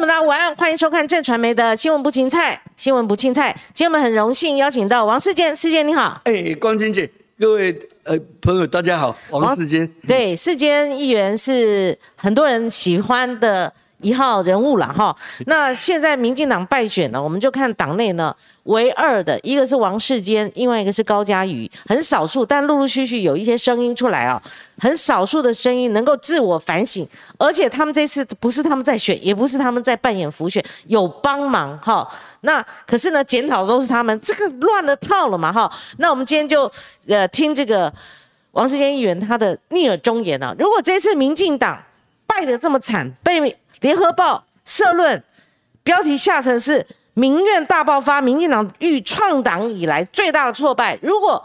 [0.00, 3.54] 们，大家晚安，欢迎收看正传媒的新闻不青菜，新闻不青菜。
[3.74, 6.18] 今天我们很荣幸邀请到王世坚，世坚你好。
[6.24, 9.86] 哎，光晴姐，各位呃朋友，大家好，王世坚。
[10.08, 13.70] 对，世坚议员是很多人喜欢的。
[14.02, 15.14] 一号人物了哈，
[15.46, 18.34] 那现在民进党败选了，我们就看党内呢，
[18.64, 24.40] 唯二的一个是王世坚，另外一个是高嘉瑜，很少数，但陆陆续续有一些声音出来啊，
[24.78, 27.06] 很少数的声音能够自我反省，
[27.38, 32.08] 而且他们这次不是他们在选，也不是他们在扮演浮选，有帮忙哈，
[32.40, 36.70] 那可是呢，检讨都是他们，这个乱了套了嘛哈，那我们今天就
[37.06, 37.92] 呃听这个
[38.52, 41.78] 王世坚议员他的逆耳忠言啊，如果这次民进党
[42.26, 43.40] 败得这么惨，被
[43.80, 45.22] 联合报社论
[45.82, 50.98] 标题下层是民怨大爆发，民进党遇创党以来最大的挫败。
[51.02, 51.44] 如果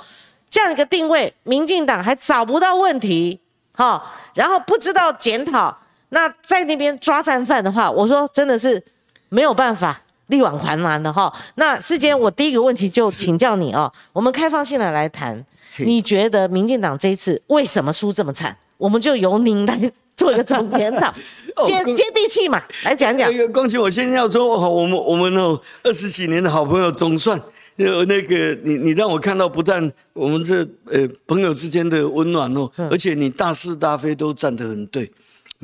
[0.49, 3.39] 这样一个定位，民进党还找不到问题，
[3.73, 4.01] 哈，
[4.33, 5.75] 然后不知道检讨，
[6.09, 8.81] 那在那边抓战犯的话，我说真的是
[9.29, 11.33] 没有办法力挽狂澜的哈。
[11.55, 15.43] 那世间我第一个问题就请教你哦，我们开放性的来谈，
[15.77, 18.55] 你觉得民进党这一次为什么输这么惨？
[18.77, 19.91] 我们就由您来。
[20.15, 21.13] 做一个总检讨，
[21.65, 23.31] 接接地气嘛，来讲讲。
[23.31, 27.41] 那个光晴，我先要说，我们我们哦，二十几年的好朋友，总算
[27.75, 35.11] 有那个你你让我看到，不但我们这呃朋友之间的温暖哦，而且你大是大非都站得很对。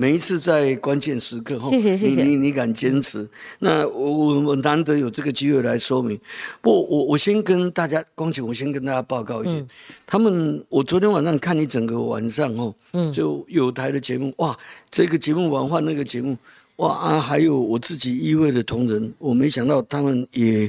[0.01, 6.19] 每一次在关键时刻，谢谢谢谢，你你敢坚持，那我我我难得有这个机会来说明。
[6.59, 9.67] 不，我我先跟大家，光姐，我先跟大家报告一点，
[10.07, 12.73] 他们我昨天晚上看你整个晚上哦，
[13.13, 14.57] 就有台的节目，哇，
[14.89, 16.35] 这个节目完换那个节目，
[16.77, 20.67] 哇啊，还有我自己议会的同仁，我没想到他们也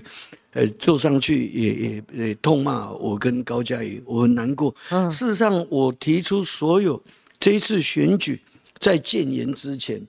[0.52, 4.74] 呃坐上去也也也痛骂我跟高嘉瑜，我很难过。
[5.10, 7.02] 事实上，我提出所有
[7.40, 8.38] 这一次选举。
[8.82, 10.04] 在建言之前，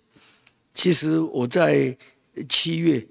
[0.74, 1.96] 其实我在
[2.50, 3.06] 七月，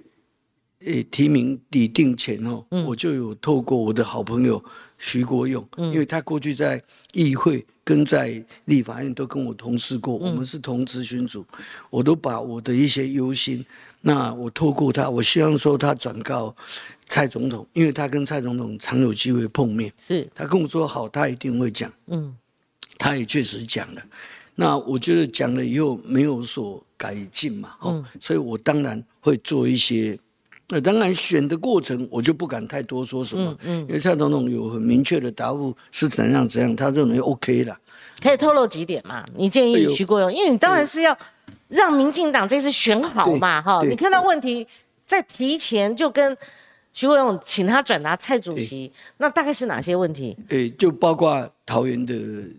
[0.80, 4.60] 诶提名拟定前哦，我就有透过我的好朋友
[4.98, 11.46] 徐国勇，因为他过去在议会跟在立法院都跟我同事过，我们是同咨询组，
[11.90, 13.64] 我都把我的一些忧心，
[14.00, 16.52] 那我透过他，我希望说他转告
[17.06, 20.28] 蔡总统，因为他跟蔡总统常有机会碰面，是。
[20.34, 22.36] 他跟我说好，他一定会讲，嗯，
[22.98, 24.02] 他也确实讲了。
[24.54, 30.18] 那我觉得讲了以后没有所改进嘛，哦，所以我当然会做一些。
[30.68, 37.76] 那当然选的过程我就不敢太多说什么，嗯，因为蔡总统有很明确的答复是怎样怎样，他认为 OK 的。
[38.22, 39.24] 可以透露几点嘛？
[39.34, 41.16] 你建议徐国勇，因为你当然是要
[41.68, 44.66] 让民进党这次选好嘛，哈，你看到问题
[45.04, 46.34] 在提前就跟
[46.92, 50.34] 徐国勇请他转达蔡主席，那大概是哪些问题？
[50.48, 52.14] 诶，就包括桃园的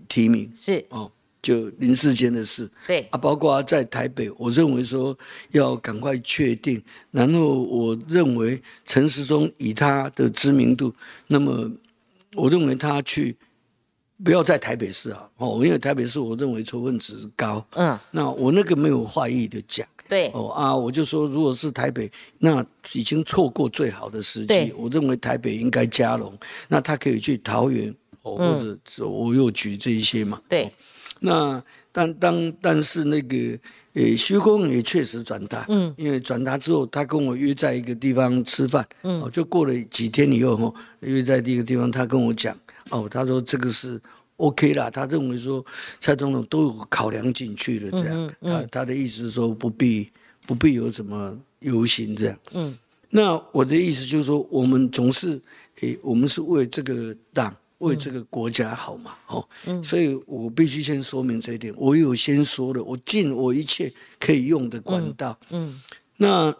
[0.07, 1.09] 提名是哦。
[1.43, 5.15] 就林世间的事，对啊，包括在台北，我认为说
[5.51, 6.81] 要赶快确定。
[7.11, 10.91] 然后我认为陈时中以他的知名度，
[11.27, 11.69] 那么
[12.33, 13.35] 我认为他去
[14.23, 17.63] 不要在台北市啊，哦，因为台北市我认为仇恨值高。
[17.71, 24.73] 嗯，那我那个没有坏意的讲，对哦啊，我就说如果是台北，那已经错过最好的时机。
[24.77, 26.33] 我认为台北应该加龙，
[26.69, 30.41] 那他可以去桃园哦，或者我又举这一些嘛。
[30.47, 30.71] 对。
[31.25, 33.37] 那但当但是那个
[33.93, 42.53] 呃，徐公也确实转达，嗯，因为转达之后，他跟我约在一个地方吃饭，嗯，就过了几天以后哈，约在一个地方，他跟我讲，
[42.89, 44.01] 哦，他说这个是
[44.35, 45.65] OK 啦，他认为说
[46.01, 50.09] 蔡总统都有考量进去了，这样，他他的意思是说不必
[50.45, 52.77] 不必有什么游行这样，嗯，
[53.09, 55.39] 那我的意思就是说，我们总是
[55.79, 57.55] 诶，我们是为这个党。
[57.83, 59.47] 为这个国家好嘛，哦，
[59.83, 61.73] 所以我必须先说明这一点。
[61.77, 65.37] 我有先说了，我尽我一切可以用的管道。
[65.51, 65.79] 嗯，
[66.17, 66.53] 那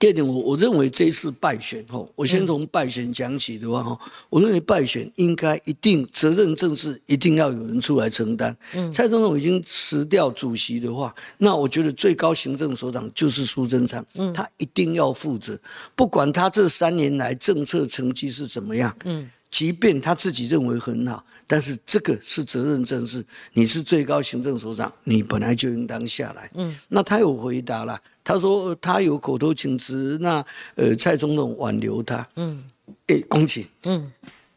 [0.00, 3.96] 第二点，我我认为这次败选，哦，我先从败选讲起的话，哈，
[4.28, 8.56] 我认为败选应该一定责任政治一定要有人出来承担。
[8.74, 15.56] 嗯，蔡总统已经辞掉主席的话，那我觉得最高行政首长就是苏贞昌，嗯，他一定要负责，
[15.94, 19.30] 不管他这三年来政策成绩是怎么样，嗯。
[19.56, 23.24] 即便他自己认为很好，但是这个是责任正是
[23.54, 26.50] 你是最高行政首长，你本来就应当下来。
[26.56, 30.44] 嗯，那他有回答了，他说他有口头请辞，那
[30.74, 32.28] 呃蔡总统挽留他。
[32.36, 32.62] 嗯，
[33.06, 33.66] 哎，恭喜。
[33.84, 34.12] 嗯，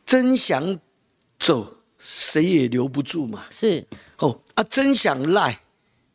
[0.06, 0.78] 真想
[1.40, 3.46] 走，谁也留不住嘛。
[3.50, 3.82] 是
[4.18, 5.58] 哦啊，真想赖，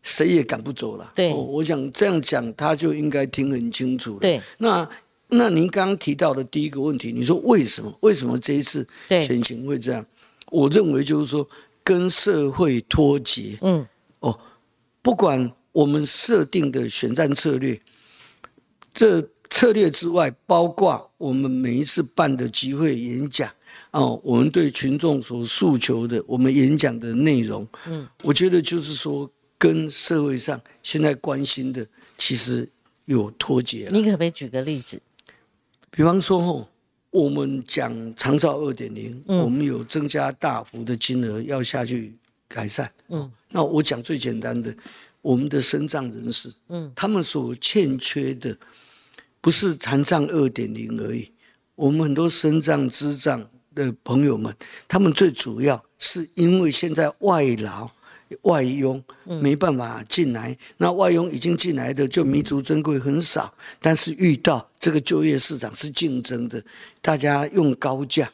[0.03, 1.11] 谁也赶不走了。
[1.15, 4.21] 对，我想这样讲，他就应该听很清楚了。
[4.21, 4.87] 对，那。
[5.37, 7.93] 那您刚刚提到的第一个问题，你说为什么？
[8.01, 10.05] 为什么这一次选情会这样？
[10.51, 11.49] 我认为就是说
[11.83, 13.59] 跟社会脱节。
[13.63, 13.87] 嗯，
[14.21, 14.39] 哦，
[15.03, 17.81] 不管我们设定的选战策略，
[18.93, 23.51] 这策略之外，包括我们每一次办的集会演讲，
[23.91, 29.29] 哦，我们对群众所诉求的，我们演讲的内容，嗯，我觉得就是说，
[29.59, 31.87] 跟社会上现在关心的，
[32.19, 32.69] 其实
[33.07, 33.91] 有脱节了。
[33.93, 35.01] 你可不可以举个例子？
[35.97, 36.69] 比方说，哦，
[37.11, 42.13] 我们讲长照二点零，我们有增加大幅的金额要下去
[42.49, 42.91] 改善。
[43.11, 44.75] 嗯，那我讲最简单的，
[45.23, 48.57] 我们的身障人士，嗯，他们所欠缺的
[49.41, 51.31] 不是残障二点零而已，
[51.77, 54.53] 我们很多身障、智障的朋友们，
[54.89, 57.89] 他们最主要是因为现在外劳。
[58.43, 66.63] 外佣没办法进来，那外佣已经进来的就弥足珍贵很少，但是遇到这个就业市场是竞争的，
[67.01, 68.29] 大家用高价，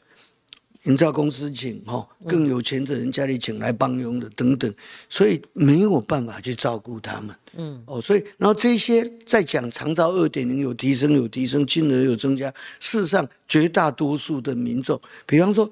[0.84, 4.72] 营造公司请哈更有钱的人家里请来帮佣的等等，
[5.08, 7.37] 所以没有办法去照顾他们。
[7.56, 12.48] 嗯，哦，所以然后这些在讲长照二点零有提升有提升，金额有增加，
[12.78, 15.70] 事实上绝大多数的民众，比方说，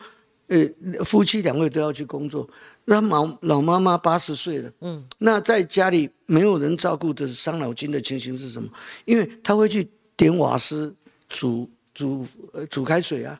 [0.48, 0.68] 呃，
[1.04, 2.48] 夫妻两位都要去工作。
[2.90, 8.68] 那老老妈妈八十岁了，嗯，那在家里没有人照顾的伤脑筋的情形是什么？
[9.04, 9.86] 因为他会去
[10.16, 10.96] 点瓦斯
[11.28, 13.38] 煮煮呃煮开水啊，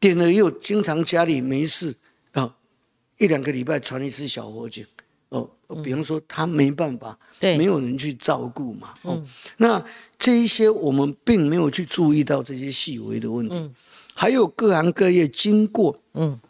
[0.00, 1.94] 点了又经常家里没事
[2.32, 2.56] 啊，
[3.18, 4.86] 一两个礼拜传一次小火警。
[5.28, 5.46] 哦，
[5.84, 9.22] 比方说他没办法，对，没有人去照顾嘛，哦，
[9.58, 9.84] 那
[10.18, 13.70] 这一些我们并没有去注意到这些细微的问题，
[14.14, 16.40] 还有各行各业经过，嗯。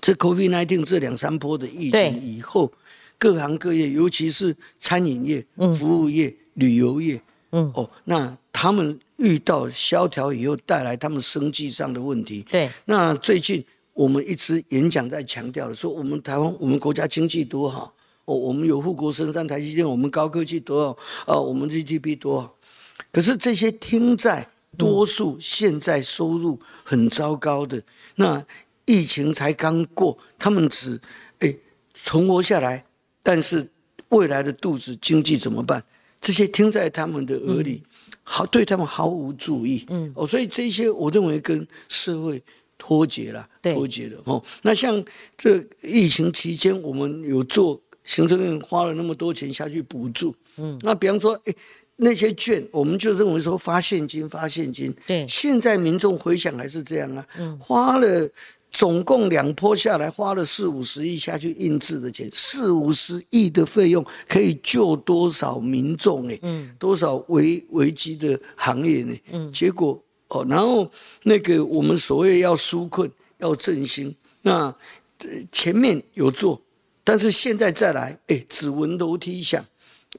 [0.00, 2.72] 这 COVID-19 这两三波的疫情以后，
[3.18, 5.44] 各行各业，尤其是餐饮业、
[5.78, 7.20] 服务业、旅游业，
[7.52, 12.42] 嗯，哦，那他们遇到萧条以后，带来他们生计上的问题。
[12.50, 17.94] 对，那最近我们一直演讲在强调的，说我们台湾，我们国家经济多好，
[18.24, 20.92] 哦，我们有富国深山、台积电，我们高科技多
[21.26, 22.54] 好，呃，我们 GDP 多好。
[23.10, 27.82] 可是这些听在多数现在收入很糟糕的
[28.16, 28.44] 那。
[28.86, 31.00] 疫情才刚过，他们只
[31.38, 31.54] 哎
[31.94, 32.84] 存活下来，
[33.22, 33.66] 但是
[34.10, 35.82] 未来的肚子经济怎么办？
[36.20, 37.82] 这些听在他们的耳里，
[38.22, 39.84] 好对他们毫无注意。
[39.90, 42.42] 嗯，哦，所以这些我认为跟社会
[42.78, 44.18] 脱节了，脱节了。
[44.24, 45.04] 哦，那像
[45.36, 50.34] 这疫情期间，我们有做行政院花了那么多钱下去补助。
[50.56, 51.54] 嗯，那比方说，哎，
[51.96, 54.94] 那些券，我们就认为说发现金，发现金。
[55.06, 57.26] 对，现在民众回想还是这样啊。
[57.36, 58.30] 嗯，花了。
[58.74, 66.36] 总共两波下来，花了四五十亿下去印制的钱，四五十亿的费用可以救多少民众哎？
[66.42, 69.16] 嗯，多少危危机的行业呢？
[69.30, 70.90] 嗯，结果哦，然后
[71.22, 74.12] 那个我们所谓要纾困、要振兴，
[74.42, 74.74] 那
[75.52, 76.60] 前面有做，
[77.04, 79.64] 但是现在再来，哎，只闻楼梯响，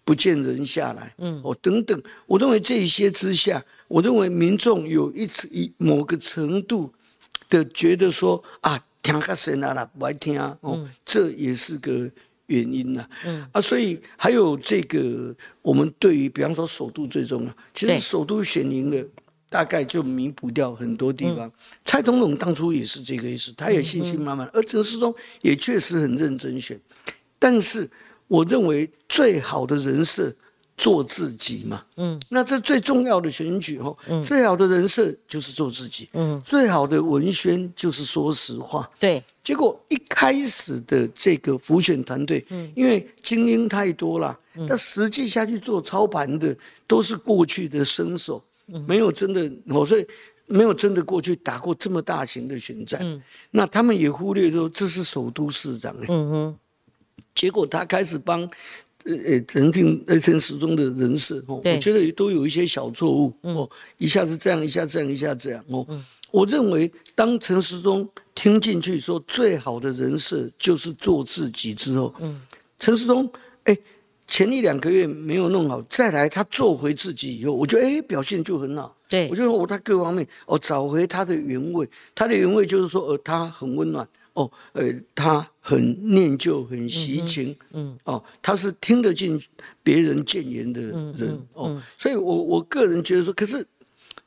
[0.06, 6.90] 不见人下来，嗯，哦，等等，我认为这些之下，我认为民众有一一某个程度。
[7.50, 12.10] 的觉得说啊，听个神啊啦，不爱听啊，哦，这也是个
[12.48, 13.08] 原因呐。
[13.24, 19.08] 嗯啊，所以还有这个，我们对于比方说首都最重要，其实首都选赢了，
[19.50, 21.52] 大概就弥补掉很多地方。
[21.86, 26.80] 蔡总统当初也是这个意思，他也信心满满，而陈世忠也确实很认真选。
[27.38, 27.90] 但是
[28.28, 30.34] 我认为最好的人设。
[30.78, 39.24] 做自己嘛，嗯，那这最重要的选举哦，嗯，最好的人设就是做自己，嗯，最好的文宣就是说实话，对。
[39.42, 46.54] 结果一开始的这个浮选团队，嗯，因为精英太多了，但实际下去做操盘的
[46.88, 48.44] 都是过去的生手，
[48.88, 50.06] 没有真的，我所以
[50.48, 53.22] 没有真的过去打过这么大型的选战，嗯，
[53.52, 56.58] 那他们也忽略说这是首都市长，嗯哼，
[57.34, 58.46] 结果他开始帮。
[59.06, 65.86] 呃呃，陈定呃陈时中的人设哦，我觉得都有一些小错误哦，一下子这样，一下这样，一下这样哦。
[66.32, 72.42] 我认为当陈时中听进去说最好的人设就是做自己之后，嗯，
[72.80, 73.30] 陈时中
[73.66, 73.78] 哎
[74.28, 78.96] 前一两个月没有弄好，再来他做回自己以后，我觉得哎表现就很好。
[79.08, 84.08] 对，我觉得我他各方面哦找回他的原味，他的原味就是说呃他很温暖。
[84.36, 84.84] 哦，呃，
[85.16, 89.42] 他很念旧，很习情，嗯，哦，他是听得进
[89.82, 93.66] 别人谏言的人，哦，所以我我个人觉得说，可是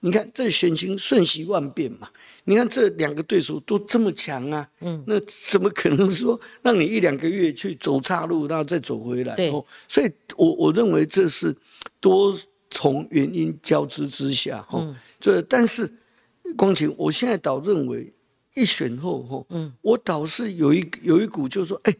[0.00, 2.08] 你看这选情瞬息万变嘛，
[2.44, 9.34] 你看这两个对手都这么强啊，嗯，那怎么可能说让你一两个月去走岔路，然后再走回来？
[9.50, 11.54] 哦，所以我我认为这是
[12.00, 12.34] 多
[12.70, 15.92] 重原因交织之下，哦，这但是
[16.56, 18.10] 光晴，我现在倒认为。
[18.58, 19.46] 一选后，
[19.82, 21.94] 我倒是有一有一股，就是说，哎，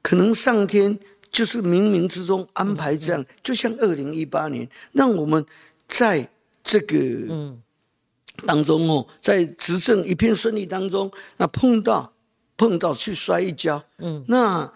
[0.00, 0.98] 可能上天
[1.30, 5.44] 就是冥冥之中安排这样，就像二零一八年，让我们
[5.86, 6.28] 在
[6.62, 6.96] 这个
[8.46, 12.12] 当中哦，在执政一片顺利当中，那碰到
[12.56, 14.72] 碰到去摔一跤，嗯，那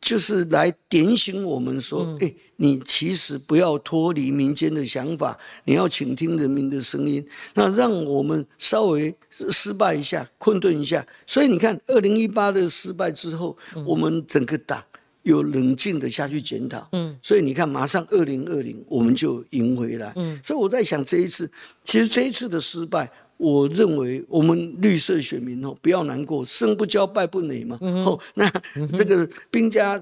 [0.00, 7.24] 就是来点醒我们说，哎，你其实不要脱离民间的想法，你要倾听人民的声音，
[7.54, 9.14] 那让我们稍微
[9.50, 11.06] 失败一下，困顿一下。
[11.26, 14.82] 所以你看，二零一八的失败之后，我们整个党。
[15.22, 21.48] 有冷静的下去检讨，嗯，所以你看，马上二零二零我们就赢回来，嗯，所以我在想这一次，
[21.84, 23.08] 其实这一次的失败，
[23.40, 28.46] 我认为我们绿色选民哦，不要难过，生不骄败不馁嘛，哦，那
[28.88, 29.98] 这个兵家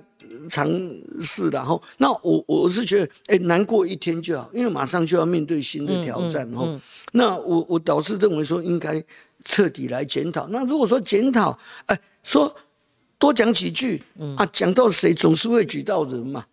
[0.50, 0.68] 常
[1.20, 6.76] 事然后，那我我是觉得，哎，难过一天就好，因为马上就要面对新的挑战哦，
[7.12, 9.02] 那我我倒是认为说应该
[9.44, 12.52] 彻底来检讨，那如果说检讨，哎，说。
[13.18, 14.00] 多讲几句
[14.36, 16.44] 啊，讲到谁总是会举到人嘛，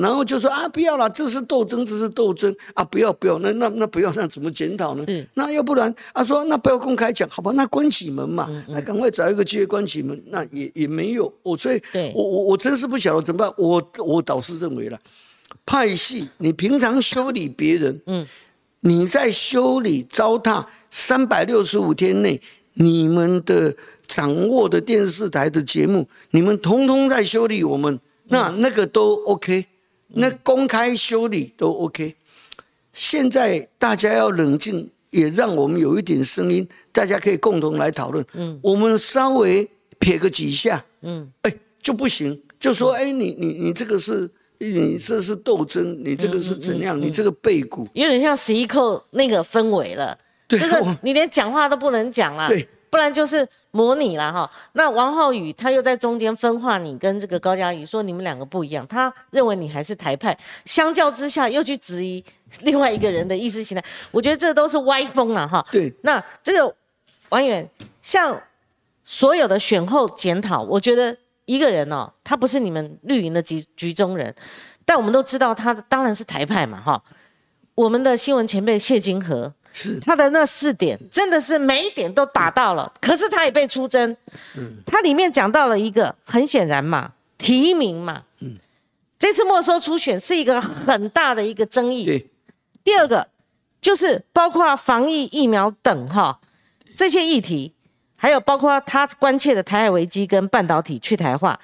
[0.00, 2.54] 然后就说啊，不要了，这是斗争，这是斗争。
[2.72, 5.04] 啊，不要不要，那那那不要，那怎么检讨呢？
[5.34, 11.82] 那要不然啊，说那不要公开讲，好吧，那关起门嘛，那赶快找一个机会关起门，那也也没有，我所以，
[12.14, 14.98] 我我我真是不晓得怎么办，我我倒是认为了，
[15.66, 18.26] 派系，你平常修理别人，嗯，
[18.80, 22.40] 你在修理糟蹋三百六十五天内
[22.74, 23.74] 你们的。
[24.06, 29.64] 掌握的电视台的节目，你们通通在修理我们，那那个都 OK，
[30.08, 32.14] 那公开修理都 OK。
[32.92, 38.24] 现在大家要冷静，也让我们有一点声音，大家可以共同来讨论。
[38.34, 39.66] 嗯，我们稍微
[39.98, 41.52] 撇个几下，嗯，哎
[41.82, 47.00] 就不行，就说哎你你你这个是你这是斗争，你这个是怎样？
[47.00, 50.16] 你这个背骨有点像十一扣那个氛围了，
[50.48, 52.48] 就是你连讲话都不能讲了。
[52.48, 52.68] 对。
[52.90, 54.48] 不然就是模拟了哈。
[54.74, 58.86] 那王浩宇他又在中间分化你跟这个高嘉瑜，说你们两个不一样。
[58.86, 62.24] 他认为你还是台派，相较之下又去质疑
[62.60, 63.82] 另外一个人的意识形态。
[64.12, 65.66] 我觉得这都是歪风了哈。
[65.72, 65.92] 对。
[66.02, 66.72] 那这个
[67.30, 67.68] 王远，
[68.00, 68.40] 像
[69.04, 74.32] 所有的选后检讨，我觉得一个人哦，他不是你们绿营的局局中人，
[74.84, 77.02] 但我们都知道他当然是台派嘛哈。
[77.74, 79.52] 我们的新闻前辈谢金河。
[79.76, 84.16] 是他的那四点，真的是每一点都达到了，可是他也被出征。
[84.56, 88.22] 嗯，他里面讲到了一个，很显然嘛，提名嘛。
[88.38, 88.54] 嗯，
[89.18, 92.04] 这次没收初选是一个很大的一个争议。
[92.04, 92.30] 对。
[92.84, 93.26] 第二个
[93.80, 96.38] 就是包括防疫疫苗等哈
[96.94, 97.74] 这些议题，
[98.16, 101.58] 还有包括他关切的台海危机跟半导体去台化，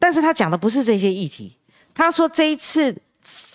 [0.00, 1.56] 但是他讲的不是这些议题。
[1.94, 2.96] 他说这一次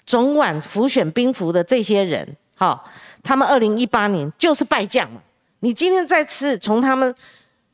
[0.05, 2.81] 总管浮选兵符的这些人，哈。
[3.25, 5.19] 他们二零一八年就是败将嘛，
[5.61, 7.13] 你今天再次从他们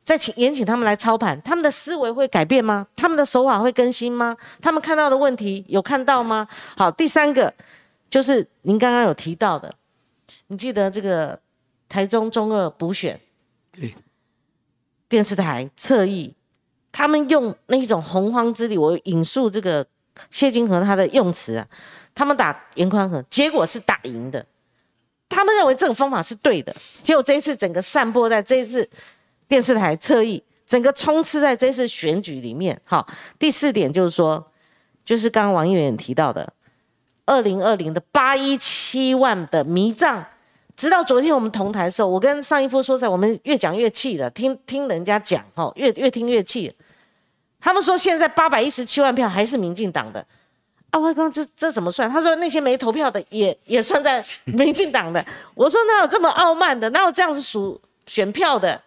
[0.06, 2.88] 再请延请他们来操盘，他们的思维会改变吗？
[2.96, 4.36] 他们的手法会更新吗？
[4.62, 6.48] 他们看到的问题有看到吗？
[6.78, 7.54] 好，第三个
[8.10, 9.70] 就是您刚刚有提到的，
[10.48, 11.38] 你记得这个
[11.90, 13.20] 台中中二补选，
[13.74, 13.94] 对，
[15.10, 16.34] 电视台侧翼，
[16.94, 19.86] 他们用那一种洪荒之力，我引述这个
[20.30, 21.68] 谢金河他的用词啊，
[22.16, 24.46] 他们打严宽和，结果是打赢的。
[25.32, 28.88] 他们认为这个方法是对的，结果这一次整个散播在这一次
[29.48, 32.80] 电视台侧翼，整个充斥在这次选举里面。
[32.84, 33.08] 好，
[33.40, 34.52] 第四点就是说，
[35.06, 36.52] 就是刚刚王议员提到的，
[37.26, 40.24] 二零二零的八一七万的迷障，
[40.76, 46.76] 直到昨天我们同台的时候，我跟上一夫说在，我们越讲越气了，听听人家讲，哦，越越听越气。
[47.62, 50.28] 他们说现在八百一十七万票还是民进党的。
[50.92, 52.10] 啊，外公这这怎么算？
[52.10, 55.26] 他说那些没投票的也也算在 民进党的。
[55.56, 56.90] 我说哪有这么傲慢的？
[56.92, 58.80] 哪有这样子数选票的？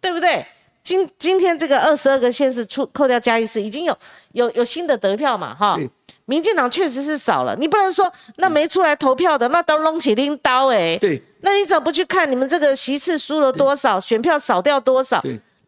[0.00, 0.44] 对不对？
[0.82, 3.96] 今今天这个二十二个县市出扣掉嘉义市，已经有
[4.32, 5.54] 有有新的得票嘛？
[5.54, 5.78] 哈，
[6.24, 7.54] 民进党确实是少了。
[7.54, 10.96] 你不能说那没出来投票的那都弄起拎刀哎。
[10.98, 15.22] 对，那你怎么不去看你们这个席次输了多少，选票少掉多少？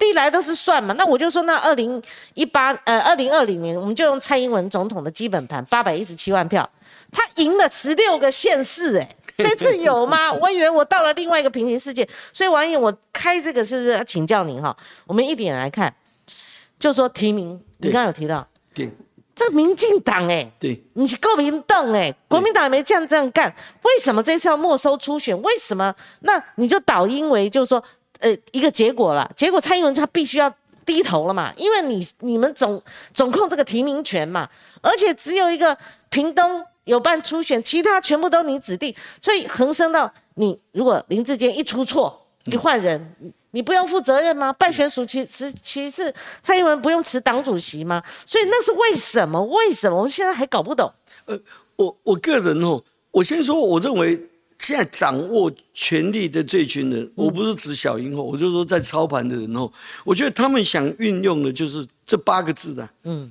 [0.04, 2.00] 历来都是算嘛，那我就说，那二零
[2.34, 6.68] 一八呃二零二零年，我们就用蔡英文总统的基本盘八百一十七万票，
[7.10, 10.30] 他赢了十六个县市，哎，这次有吗？
[10.40, 15.92] 我以为我到了另外一个平行世界，所以王毅，我开这个是要请教您哈，我们一点来看，
[16.78, 18.90] 就说提名，你刚刚有提到，对，
[19.34, 25.40] 这民进党哎，对，你是国民党哎，国民党也没这样这样干，为什么这次要没收初选？
[25.42, 25.94] 为什么？
[26.20, 27.82] 那你就导因为就是说。
[28.20, 30.52] 呃，一个结果了，结果蔡英文他必须要
[30.86, 32.80] 低头了嘛，因为你你们总
[33.12, 34.48] 总控这个提名权嘛，
[34.80, 35.76] 而且只有一个
[36.10, 43.14] 屏东有办初选，其他全部都你指定，所以横生到你如果林志坚一出错，一换人，
[43.52, 44.52] 你不用负责任吗？
[44.52, 48.02] 办选署其其其实蔡英文不用辞党主席吗？
[48.26, 49.42] 所以那是为什么？
[49.44, 49.96] 为什么？
[49.96, 50.92] 我们现在还搞不懂。
[51.24, 51.38] 呃，
[51.76, 59.70] 我我个人哦，我先说，我认为现在掌握权力的这群人，我不是指小英后，我就说在操盘的人哦，
[60.04, 63.30] 我觉得他们想运用的就是这八个字的，嗯，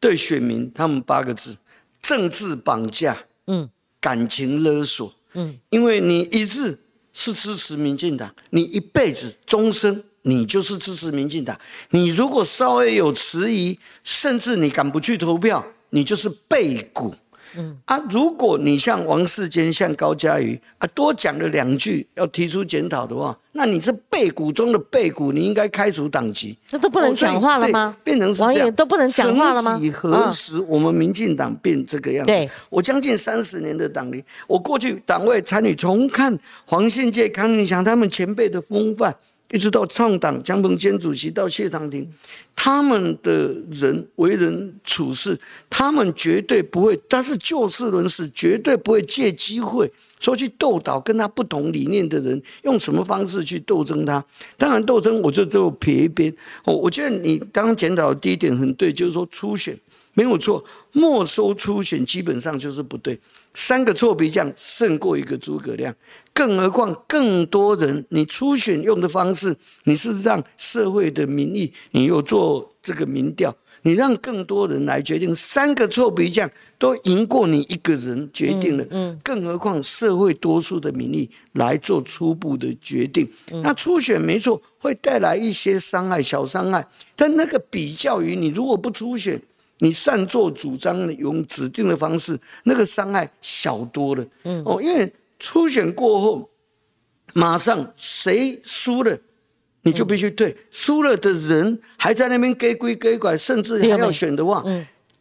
[0.00, 1.56] 对选民他们八个字：
[2.00, 3.68] 政治绑架，嗯，
[4.00, 6.76] 感情勒索，嗯，因为你一日
[7.12, 11.56] 是支持民进党，你一辈子终身你就是支持民进党，
[11.90, 17.14] 你如果稍微有迟疑，甚至你敢不去投票，你就是背骨。
[17.56, 26.56] 嗯啊，如果你像王世坚、像高嘉瑜啊，多讲了两句要提出检讨的话，那你是背骨中的背骨，你应该开除党籍。
[26.70, 27.96] 那都不能讲话了吗？
[28.02, 29.78] 变成王爷都不能讲话了吗？
[29.82, 32.50] 以何时我们民进党变这个样子？
[32.70, 39.14] 我将近三十年的党龄，我过去党外参与，重看黄信介、康宁祥他们前辈的风范。
[39.52, 42.10] 一直到创党江鹏坚主席到谢长廷，
[42.56, 54.24] 他们的人为人处事，他们绝对不会，但是就事论事，绝对不会借机会说去斗倒跟他不同理念的人，用什么方式去斗争他。
[54.56, 56.34] 当然斗争，我就就撇一边。
[56.64, 59.78] 哦，我觉得你刚刚检讨的第一点很对，就是说初选。
[60.14, 63.18] 没有错，没收初选基本上就是不对。
[63.54, 65.94] 三个臭皮匠胜过一个诸葛亮，
[66.34, 75.34] 更何况更多人，你初选用的方式，你是让社会的民意，你又做这个民调，你让更多人来决定。
[75.34, 83.30] 三个臭皮匠都赢过你一个人决定了，嗯，更何况社会多数的民意来做初步的决定。
[83.62, 89.40] 那初选没错，会带来一些伤害，小伤害，但那个比较于你如果不初选。
[89.78, 94.24] 你擅作主张用指定的方式，那个伤害小多了。
[94.44, 95.12] 嗯哦，因为
[95.42, 96.48] 初选过后，
[97.34, 99.18] 马上谁输了，
[99.82, 100.56] 你就必须退。
[100.70, 104.64] 输了的人还在那边给归给拐，甚至还要选的话，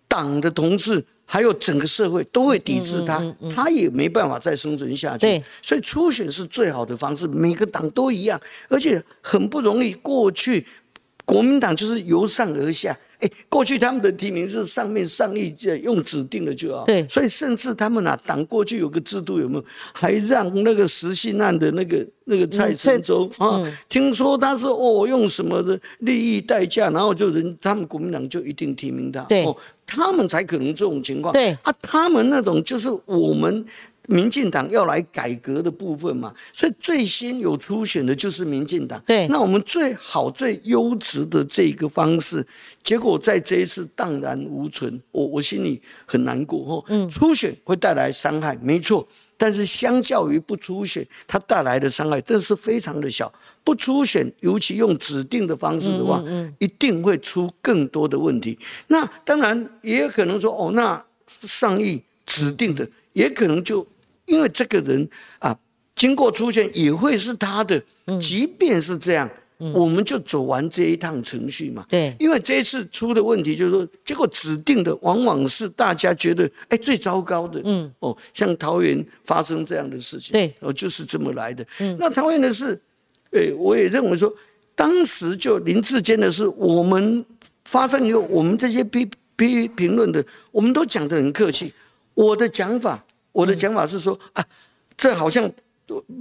[0.08, 3.20] 党的同志还有整个社会都会抵制他，
[3.56, 5.42] 他也没办法再生存下去。
[5.63, 9.92] 所以初选是最好的方式，每个党都一样，而且很不容易。
[9.96, 10.68] 过去
[11.25, 12.96] 国民党就是由上而下。
[13.22, 19.66] 哎，过去他们的提名是上面上议用指定的就好，对，所以甚至他们啊，党过去有个制度有没有？
[19.94, 29.46] 还让那个实信案的那个那个蔡成洲啊，听说他是哦用什么的利益代价，然后就人他们国民党就一定提名他，对，
[29.86, 31.57] 他们才可能这种情况，对。
[31.64, 33.66] 啊，他们那种就是我们。
[34.11, 39.01] 民进党要来改革的部分嘛，所以最先有初选的就是民进党。
[39.07, 42.45] 对，那我们最好最优质的这个方式，
[42.83, 46.83] 结果在这一次荡然无存，我我心里很难过哦。
[46.89, 53.31] 嗯，初选会带来伤害，没错，但是相较于不初选，它带来的伤害真是非常的小。
[53.63, 58.59] 不初选，尤其用指定的方式的话，嗯，一定会出更多的问题。
[58.87, 63.87] 那当然也有可能说，哦，那上亿指定的，也可能就。
[64.31, 65.07] 因为这个人
[65.39, 65.55] 啊，
[65.94, 67.83] 经过出现也会是他的，
[68.20, 69.29] 即便是这样，
[69.74, 71.85] 我们就走完这一趟程序嘛。
[71.89, 77.61] 对，因为这一次出的问题就是说，结果指定的往往是大家觉得哎最糟糕的。
[77.65, 81.67] 嗯，哦，像桃园发生这样的事情，对，哦就是这么来的。
[81.79, 82.81] 嗯，那桃园的事，
[83.33, 84.33] 哎，我也认为说，
[84.75, 87.24] 当时就林志坚的事，我们
[87.65, 91.74] 发生以后，我们这些批批评论的，我们都讲得很客气。
[92.13, 93.03] 我的讲法。
[93.31, 94.46] 我的讲法是说啊，
[94.98, 95.50] 这好像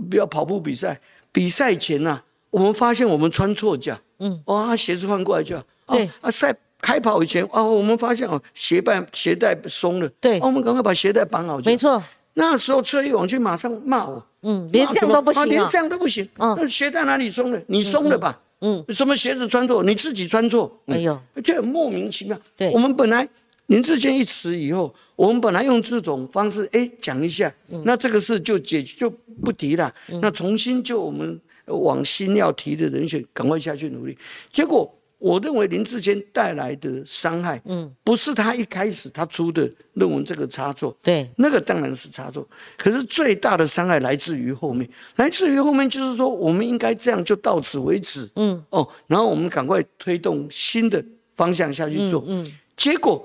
[0.09, 1.01] 不要跑步比赛，
[1.33, 5.65] 比赛前呐，我们发现我们穿错脚，嗯，哦，鞋子换过来就好。
[5.89, 11.59] 对啊，赛开跑以前哦，我们发现哦，鞋带鞋带松了，对，我们赶快把鞋带绑好。
[11.65, 12.03] 没错，
[12.35, 17.61] 那时候车一往去马上骂我，嗯，连这样都不行，连这样都不行，嗯，那鞋带哪里松了？
[17.67, 18.41] 你松了吧？
[18.61, 19.83] 嗯，什么鞋子穿错？
[19.83, 20.81] 你自己穿错？
[20.87, 22.39] 哎呦，就很莫名其妙。
[22.57, 23.29] 对，我们本来。
[23.71, 27.53] 林志坚一辞以后，我们本来用这种方式，哎，讲一下，
[27.85, 29.09] 那这个事就解就
[29.45, 29.95] 不提了。
[30.21, 34.19] 那重新就我们往新要提的人选，赶快下去努力。
[34.53, 42.45] 结果我认为林志坚带来的伤害，嗯，不是他一开始他出的论文这个差错，对，那个当然是差错。
[42.77, 51.01] 可是最大的伤害来自于后面，来自于后面就是说，我们应该这样就到此为止，嗯，哦，然后我们赶快推动新的
[51.37, 53.25] 方向下去做，嗯，结果。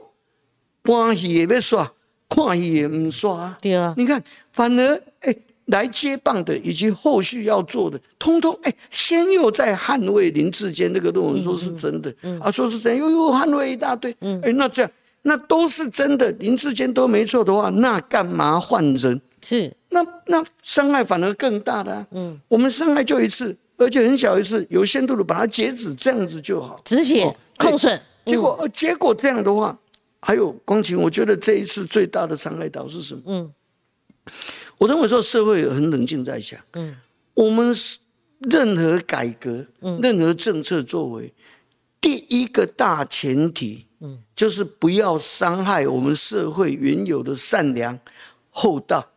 [0.93, 1.91] 欢喜也别刷，
[2.29, 3.55] 看戏也唔刷。
[3.61, 4.21] 对啊，你看，
[4.51, 14.15] 反而哎，来接棒的以及后续要做的，通通哎，先又在捍卫林志坚那个论文，说是真的，嗯啊，说是真，又又捍卫一大堆。
[14.21, 14.91] 嗯哎，那这样，
[15.23, 19.19] 那都是真的，林志坚都没错的话，那干嘛换人？
[19.41, 22.05] 是，那那伤害反而更大的。
[22.11, 27.99] 嗯，我们伤害就一次，而且很小一次，有限度的把它截止，这样子就好，止血控损。
[28.25, 29.77] 结果，结果这样的话。
[30.25, 33.21] 还有光晴，我觉得这一次最大的伤害到是什么？
[33.27, 33.53] 嗯，
[34.79, 36.95] 我认为说社会很冷静在想，嗯，
[37.35, 37.99] 我们是
[38.39, 41.31] 任何改革，嗯，任何政策作为，
[42.01, 47.99] 第一个大前提，嗯，就是不要伤害我们社会原有的善良、
[48.49, 49.07] 厚道、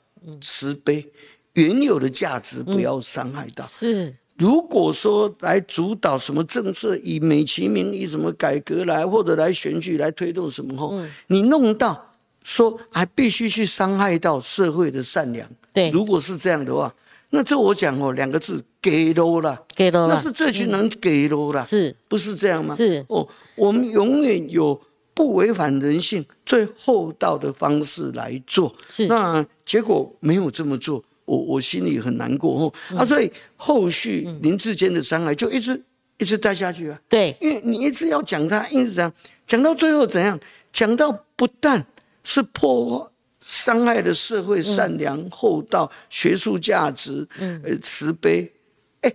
[0.42, 1.10] 慈悲，
[1.54, 3.64] 原有的价值不要伤害到。
[3.66, 12.06] 是，如果说来主导什么政策，以美其名以什么改革来，或者来选举来推动什么后，你弄到。
[12.44, 16.90] 说还必须去伤害到社会的善良，对，如果是这样的话，
[17.28, 21.94] 那这我讲哦，两个字给喽了，给喽了，那是这群人给喽了，是。
[22.08, 22.74] 不是这样吗？
[22.74, 23.04] 是。
[23.08, 24.80] 哦，我们永远有
[25.12, 29.06] 不违反人性、最厚道的方式来做，是。
[29.08, 32.96] 那结果没有这么做，我我心里很难过哦。
[32.96, 35.80] 啊，所以后续林志坚的伤害就一直
[36.16, 39.12] 一直带下去啊，对，因为你一直要讲他，一直讲，
[39.46, 40.40] 讲到最后怎样？
[40.72, 41.86] 讲到不但。
[42.24, 43.10] 是破
[43.40, 48.52] 伤害的社会善良、厚道、学术价值、呃慈悲，
[49.00, 49.10] 哎，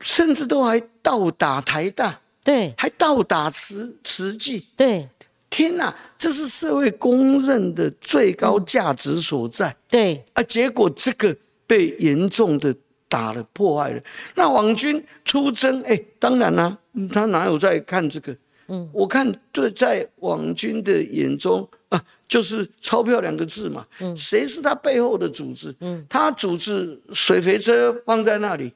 [0.00, 5.08] 甚至都还倒打台大，对，还倒打慈慈济，对，
[5.54, 12.74] 天哪，这是社会公认的最高价值所在，对，啊，结果这个被严重的
[13.08, 14.02] 打了、破坏了。
[14.34, 16.76] 那网军出征，哎，当然啦，
[17.12, 18.36] 他哪有在看这个？
[18.66, 22.04] 嗯，我看对，在网军的眼中啊。
[22.26, 23.86] 就是钞票两个字嘛，
[24.16, 25.72] 谁是他背后的组织？
[26.08, 28.72] 他组织水肥车放在那里，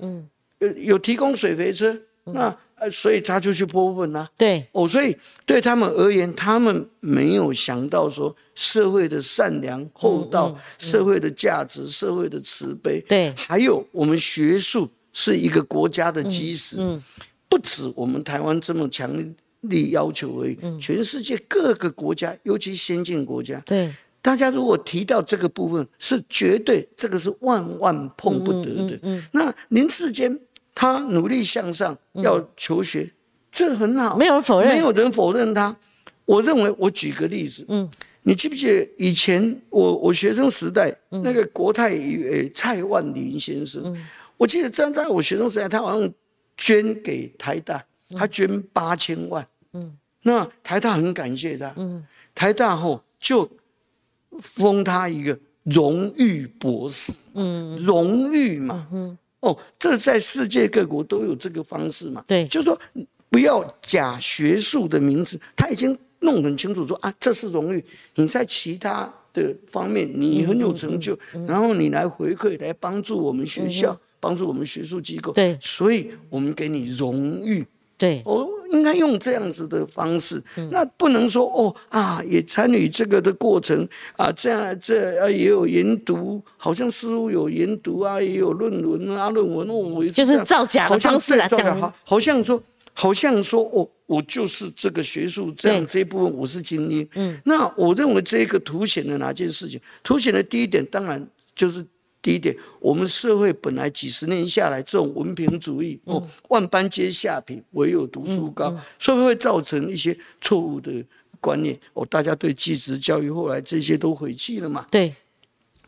[0.60, 1.98] 有有提供水肥车，
[2.32, 4.28] 那呃，所以他就去泼粪啊。
[4.36, 16.76] 对，哦，所以对他们而言，他们没有想到说社会的善良、厚道、社会的价值、社会的慈悲，对，还有我们学术是一个国家的基石，
[17.48, 19.34] 不止我们台湾这么强。
[19.62, 23.92] 力要求而已，全世界各个国家，尤其先进国家，对。
[24.22, 28.96] 大家如果提到这个部分，是绝对这个是万万碰不得的。
[29.02, 30.38] 嗯那林世坚
[30.80, 33.10] 他努力向上，要求学，
[33.50, 35.76] 这很好，没有人否认，没有人否认他。
[36.24, 37.90] 我认为，我举个例子，嗯，
[38.22, 43.92] 你记不记得以前我我学生时代那个国泰呃蔡万林先生，
[44.36, 46.08] 我记得站在我学生时代，他好像
[46.56, 47.84] 捐给台大。
[48.16, 52.02] 他捐八千万，嗯，那台大很感谢他，嗯，
[52.34, 53.46] 台大后就
[54.40, 62.78] 封他一个荣誉博士，嗯，荣誉嘛，嗯，哦，这在世界各国都有这个方式嘛，对，就是说
[63.30, 67.84] 不要假学术的名字，他已经弄很清楚说啊，这是荣誉，
[68.16, 77.64] 你在其他的方面你很有成就，然后你来回馈来帮助我们学校，帮助我们学术机构，对，所以我们给你荣誉。
[77.96, 99.80] 对，我应该用这样子的方式，那不能说哦啊，也参与这个的过程啊，这样这啊也有研读，好像似乎有研读啊，也有论文啊，论文哦，就是造假的方式来讲，好，好像说，好像说哦，我就是这个学术这样这一部分我是精英，嗯，那我认为这个凸显了哪件事情？
[100.02, 101.84] 凸显的第一点，当然就是。
[102.20, 110.92] 第一点，我们社会本来几十年下来，这种文凭主义哦，万般皆下品，唯有读书高，所以会造成一些错误的
[111.40, 112.04] 观念哦。
[112.06, 114.84] 大家对继职教育后来这些都回弃了嘛？
[114.90, 115.14] 对，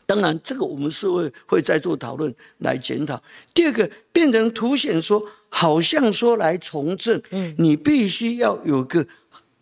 [0.06, 3.20] 当然这个我们社会会再做讨论来检讨。
[3.52, 9.06] 第二个，变成凸显说，好像说来从政，嗯，你必须要有个。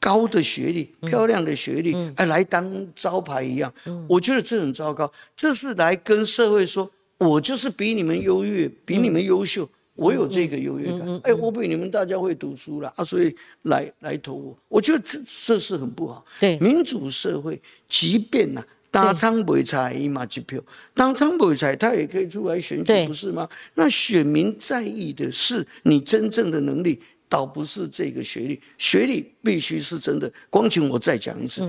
[0.01, 3.73] 高的学历、漂亮的学历，哎，来当招牌一样，
[4.09, 5.11] 我觉得这很糟糕。
[5.37, 11.21] 这是来跟社会说，我就是比你们优越，比你们优秀，我有这个优越感。
[11.25, 14.57] 哎，我比你们大家会读书了啊，所以来来投我。
[14.69, 16.25] 我觉得这这是很不好。
[16.39, 20.61] 对，民主社会，即便呐，当仓不才一马几票，
[20.95, 23.49] 当仓不才他也可以出来选举，不是吗？
[23.75, 27.01] 那选民在意的是你真正的能力。
[27.29, 30.33] 倒不是这个学历，学历必须是真的。
[30.49, 31.69] 光请我再讲一次，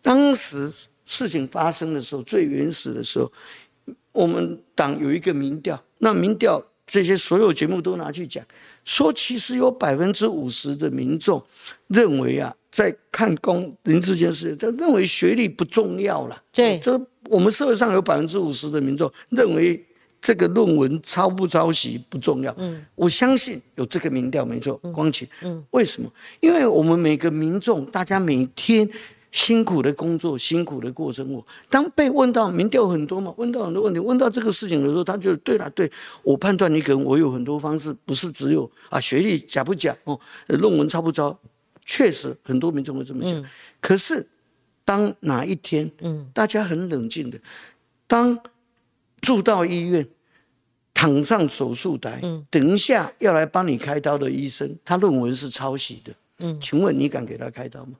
[0.00, 0.70] 当时
[1.04, 3.30] 事情发生的时候，最原始的时候，
[4.12, 8.44] 我们党有一个民调，那民调这些所有节目都拿去讲，
[8.84, 11.44] 说其实有百分之五十的民众
[11.88, 16.42] 认为啊，在看公林志坚事情，他认为学历不重要了。
[16.52, 19.84] 对，就我们社会上有百分之五十的民众认为。
[20.24, 26.10] 这个论文抄不抄袭不重要，嗯，我相信有这个民调没错，光启，嗯，为什么？
[26.40, 28.88] 因为我们每个民众，大家每天
[29.30, 41.38] 辛苦的工作，辛苦的过生活，当被问到民调很多嘛，问到很多问题，问到这个事情的时候，他就对了，对我判断你可能我有很多方式，不是只有啊学历假不假哦，论文抄不抄，
[41.84, 43.44] 确实很多民众会这么想。
[43.78, 44.26] 可是
[44.86, 47.38] 当哪一天，嗯，大家很冷静的，
[48.06, 48.40] 当。
[49.24, 50.06] 住到医院，
[50.92, 57.94] 躺上手术台，等一下要来帮你开刀的医生，他论文是抄袭的，嗯，请问你敢给他开刀吗？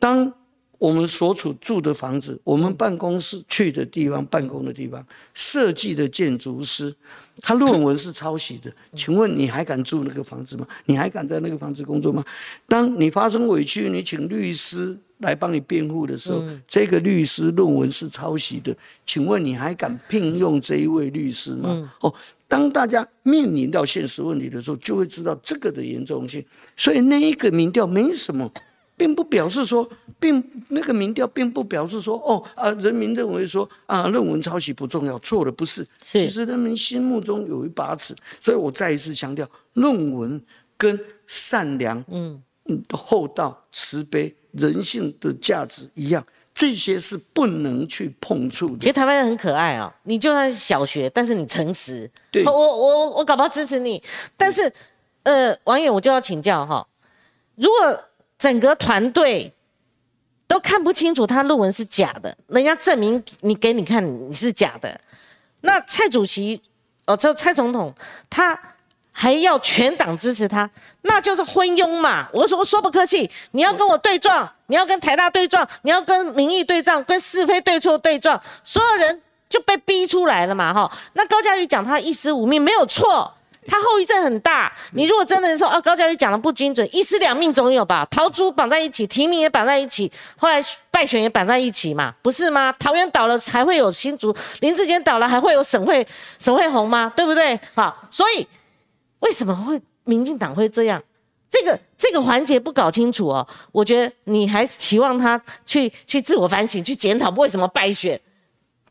[0.00, 0.34] 当
[0.78, 6.94] 我们所处住的房子，我们办公室去的地方、办公的地方，设计的建筑师，
[7.40, 10.66] 他论文是抄袭的，请问你还敢住那个房子吗？
[10.84, 12.22] 你还敢在那个房子工作吗？
[12.68, 21.90] 当你发生委屈，你请律师来帮你辩护的时候，这个律师论文是抄袭的，请问你还敢聘用这一位律师吗？
[22.00, 22.14] 哦，
[22.46, 26.44] 当大家面临到现实问题的时候，就会知道这个的严重性。
[26.76, 28.48] 所以那一个民调没什么。
[28.96, 35.84] 并不表示说，并那个民调并不表示说，哦啊，人民认为说啊，论文抄袭不重要，错了，不是。
[36.00, 40.40] 其实人民心目中有一把尺，所以我再一次强调，论文
[40.76, 42.42] 跟善良、嗯嗯
[42.92, 48.78] 厚道、慈悲、人性的价值一样，这些是不能去碰触的。
[48.78, 54.02] 其实台湾人很可爱啊，你就算是小学，但是你诚实，对，我我我搞不好支持你。
[54.36, 54.72] 但是，
[55.22, 56.86] 呃，网友我就要请教哈，
[57.56, 58.00] 如果。
[58.36, 59.50] 整个团队
[60.48, 65.00] 都看不清楚他论文是假的，人家证明你给你看你是假的。
[65.60, 66.60] 那蔡主席
[67.06, 67.94] 哦，这蔡总统
[68.28, 68.60] 他
[69.16, 70.68] 还要全党支持他，
[71.02, 72.28] 那就是昏庸嘛！
[72.32, 80.74] 我说说不客气，你要跟我对撞，你要跟台大对撞，你要跟民意对撞，跟是非对错对撞，所有人就被逼出来了嘛！
[80.74, 83.32] 哈，那高嘉瑜讲他一尸五命没有错。
[83.66, 88.06] 他后遗症很大，你如果真的说啊，高嘉瑜讲的不精准，一尸两命总有吧？
[88.10, 92.74] 桃竹绑在一起，提名也绑在一起，后来败选也绑在一起嘛，不是吗？
[92.78, 96.06] 桃园倒了还会有新竹，林志坚倒了还会有沈惠
[96.38, 97.10] 沈惠红吗？
[97.16, 97.58] 对不对？
[97.74, 98.46] 好，所以
[99.24, 101.02] 为什么会民进党会这样？
[101.50, 108.20] 这个这个环节不搞清楚哦，我觉得你还期望他去去自我反省，去检讨为什么败选，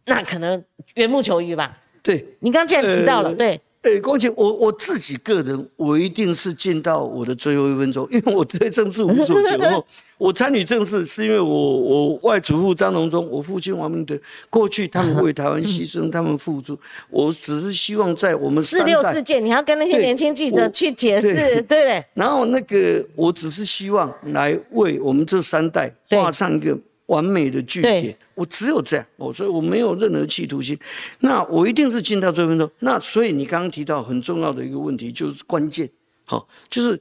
[0.06, 0.64] 那可能
[0.96, 1.78] 缘木求鱼吧。
[2.02, 3.60] 对你刚刚既然提到了，对。
[3.84, 9.86] 哎，光姐，我我自己个人，我一定是尽到我的最后一分钟，因为我对政治无所求。
[10.18, 14.18] 我参与政治是因为我我外祖父张荣忠，我父亲王明德，
[14.50, 16.80] 过去他们为台湾牺牲，他们付出。
[17.10, 22.02] 我只是希望在我们四六事件，你要跟那些年轻记者去解释，对。
[22.14, 26.78] 然后那个，我只是希望来为我们这三代画上一个。
[27.08, 30.78] 完美的句点，我只有这样，我所以我没有任何企图心。
[31.20, 32.70] 那我一定是进到最分钟。
[32.80, 35.90] 那所以你刚刚提到很重要的一个问题，就是关键，
[36.26, 37.00] 好，就是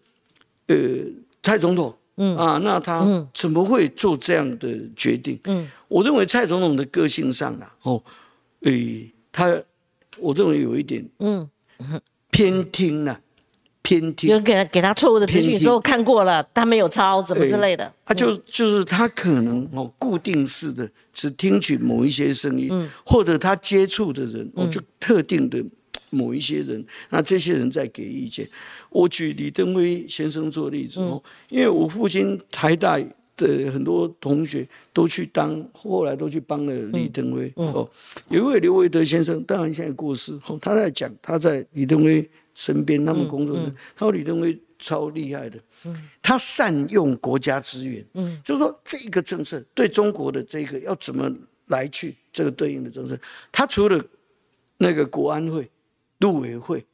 [0.66, 0.76] 呃，
[1.42, 5.38] 蔡总统，嗯啊，那他怎么会做这样的决定？
[5.44, 8.02] 嗯，我认为蔡总统的个性上啊，哦，
[8.62, 9.54] 诶，他
[10.18, 11.48] 我认为有一点，嗯，
[12.30, 13.20] 偏听了。
[13.82, 17.92] 偏听，就给他给他错误的资讯，说我看过了，他没有抄，怎么之类的。
[18.04, 22.70] 他就就是他可能哦，固定式的只听取某一些声音，
[23.04, 25.60] 或者他接触的人，哦，就特定的
[26.10, 28.48] 某一些人，那这些人在给意见。
[28.88, 33.00] 我举李登辉先生做例子哦，因为我父亲台大
[33.36, 37.90] 的很多同学都去当，后来都去帮了李登辉哦。
[38.28, 42.30] 有一位刘维德先生，当然现在过世，他在讲他在李登辉。
[42.54, 43.56] 身边他们工作
[43.94, 45.58] 他说李登辉超厉害的，
[46.20, 48.04] 他善用国家资源，
[48.42, 51.32] 就是说这个政策对中国的这个要怎么
[51.66, 53.16] 来去这个对应的政策，
[53.52, 54.04] 他除了
[54.78, 55.70] 那个国安会、
[56.18, 56.84] 陆委会、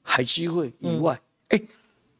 [0.00, 1.60] 海基会以外，哎，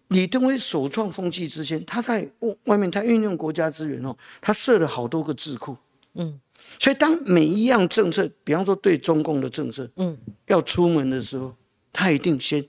[0.09, 2.31] 李登辉首创风气之前，他在
[2.65, 5.75] 外面他运用国家资源哦，他设了好多个智库，
[6.13, 6.39] 嗯，
[6.79, 10.15] 所以当每一样政策，比方说对中共的政策，嗯，
[10.47, 11.57] 要出门的时候，
[11.91, 12.63] 他一定先。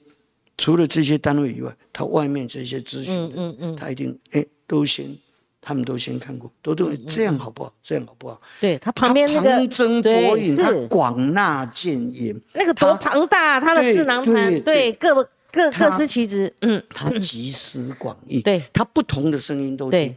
[0.57, 3.75] 除了这些单位以外，他外面这些咨询的，嗯嗯。
[3.75, 5.05] 他一定哎都先，
[5.61, 7.73] 他们都先看过，都认为这样好不好？
[7.83, 8.41] 这样好不好？
[8.59, 15.13] 对他旁边那个旁征博引，他广纳谏言，那个多庞大，他的智囊团，对各
[15.51, 18.61] 各各司其职，嗯，他集思广益，对。
[18.73, 20.15] 他不同的声音都听，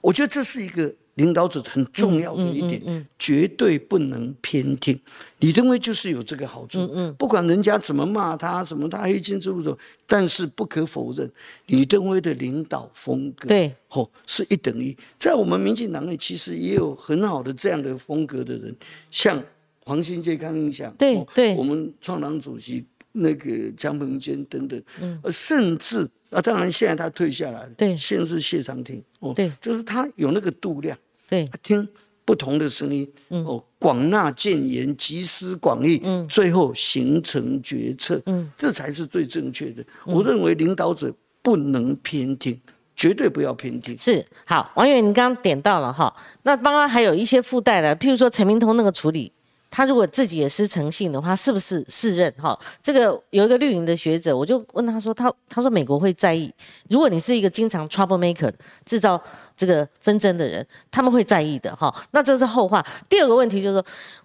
[0.00, 0.92] 我觉得这是一个。
[1.14, 4.98] 领导者很重要的一点，绝对不能偏听。
[5.40, 11.30] 李登辉就是有这个好处，不管人家怎么骂他，什么他黑金之路走，但是不可否认，
[11.66, 14.96] 李登辉的领导风格，对，哦，是一等一。
[15.18, 18.74] 在我们民进党内，其实也有很好的这样的风格的人，
[19.10, 19.42] 像
[19.84, 24.82] 黄兴杰、刚刚讲，对对，我们创党主席那个江鹏坚等等，
[25.22, 26.08] 呃，甚至。
[26.34, 27.68] 那当然，现在他退下来了。
[27.76, 29.02] 对，现在是谢长廷。
[29.20, 30.96] 哦，对，就是他有那个度量。
[31.28, 31.86] 对，听
[32.24, 33.06] 不同的声音。
[33.28, 33.44] 嗯。
[33.44, 36.00] 哦，广纳谏言，集思广益。
[36.02, 36.26] 嗯。
[36.26, 38.20] 最后形成决策。
[38.24, 38.50] 嗯。
[38.56, 39.84] 这才是最正确的。
[40.06, 42.58] 我认为领导者不能偏听，
[42.96, 43.96] 绝对不要偏听。
[43.98, 44.24] 是。
[44.46, 46.14] 好，王远，你刚刚点到了哈。
[46.44, 49.30] 那刚刚还有一些附带的，譬如说陈明通那个处理，
[49.74, 52.30] 他如果自己也失诚信的话，是不是适任？
[52.38, 56.52] 哈，这个有一个绿营的学者，我就问他说，他他说美国会在意，
[56.90, 58.52] 如果你是一个经常 trouble maker
[58.84, 59.18] 制造
[59.56, 61.90] 这个纷争的人，他们会在意的，哈。
[62.10, 62.86] 那这是后话。
[63.08, 63.84] 第二个问题就是说，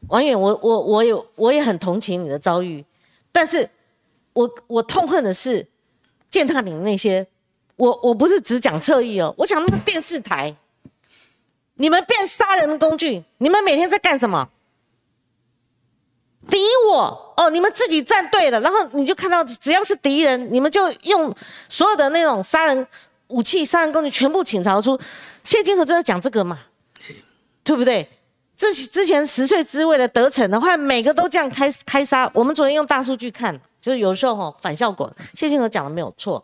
[0.10, 2.84] 王远，我我我有我也很同情你的遭遇，
[3.32, 3.70] 但是
[4.34, 5.66] 我我痛恨的是
[6.30, 7.26] 践踏你的那些，
[7.78, 10.54] 我我不是只讲侧翼哦，我讲那个电视台。
[11.76, 14.50] 你们变杀人工具，你们每天在干什么？
[16.50, 16.58] 敌
[16.90, 21.34] 我哦，你们自己站队了，然后你就看到只要是敌人，你们就用
[21.70, 22.88] 所有的那种杀人
[23.28, 25.00] 武器、杀人工具全部倾巢出。
[25.44, 26.58] 谢金河就在讲这个嘛，
[27.64, 28.10] 对不对？
[28.58, 32.30] 之之前十岁之位的得逞的话，每个都这样开开杀。
[32.34, 35.12] 我们昨天用大数据看，就是有时候哈反效果。
[35.36, 36.44] 谢金河讲的没有错，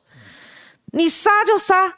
[0.91, 1.97] 你杀就杀，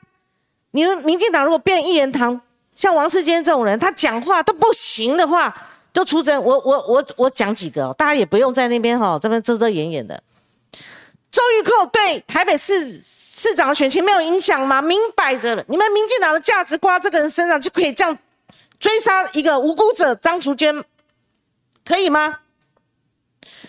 [0.72, 2.42] 你们民进党如果变一言堂。
[2.74, 5.56] 像王世坚这种人，他讲话都不行的话，
[5.96, 6.44] 就出征。
[6.44, 10.22] 我我我我讲几个，大家也不用在那边哈这边遮遮掩掩的。
[11.32, 14.82] 周玉蔻对台北市市长的选情没有影响吗？
[14.82, 18.18] 明摆着，你们民进党的价值挂这个人身上，就可以这样
[18.80, 20.84] 追杀一个无辜者张淑娟，
[21.86, 22.40] 可以吗？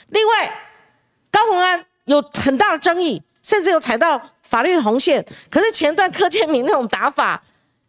[0.09, 0.53] 另外，
[1.31, 5.25] 高鸿安有很大的争议，甚至有踩到法律红线。
[5.49, 7.43] 可是前段柯建明那种打法。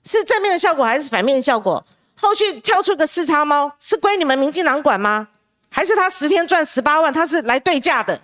[0.10, 1.86] 是正面的效果还是反面的效果？
[2.19, 5.27] 后续挑出个四叉猫，是归你们民进党管吗？
[5.69, 8.19] 还是他十天赚十八万，他是来对价的？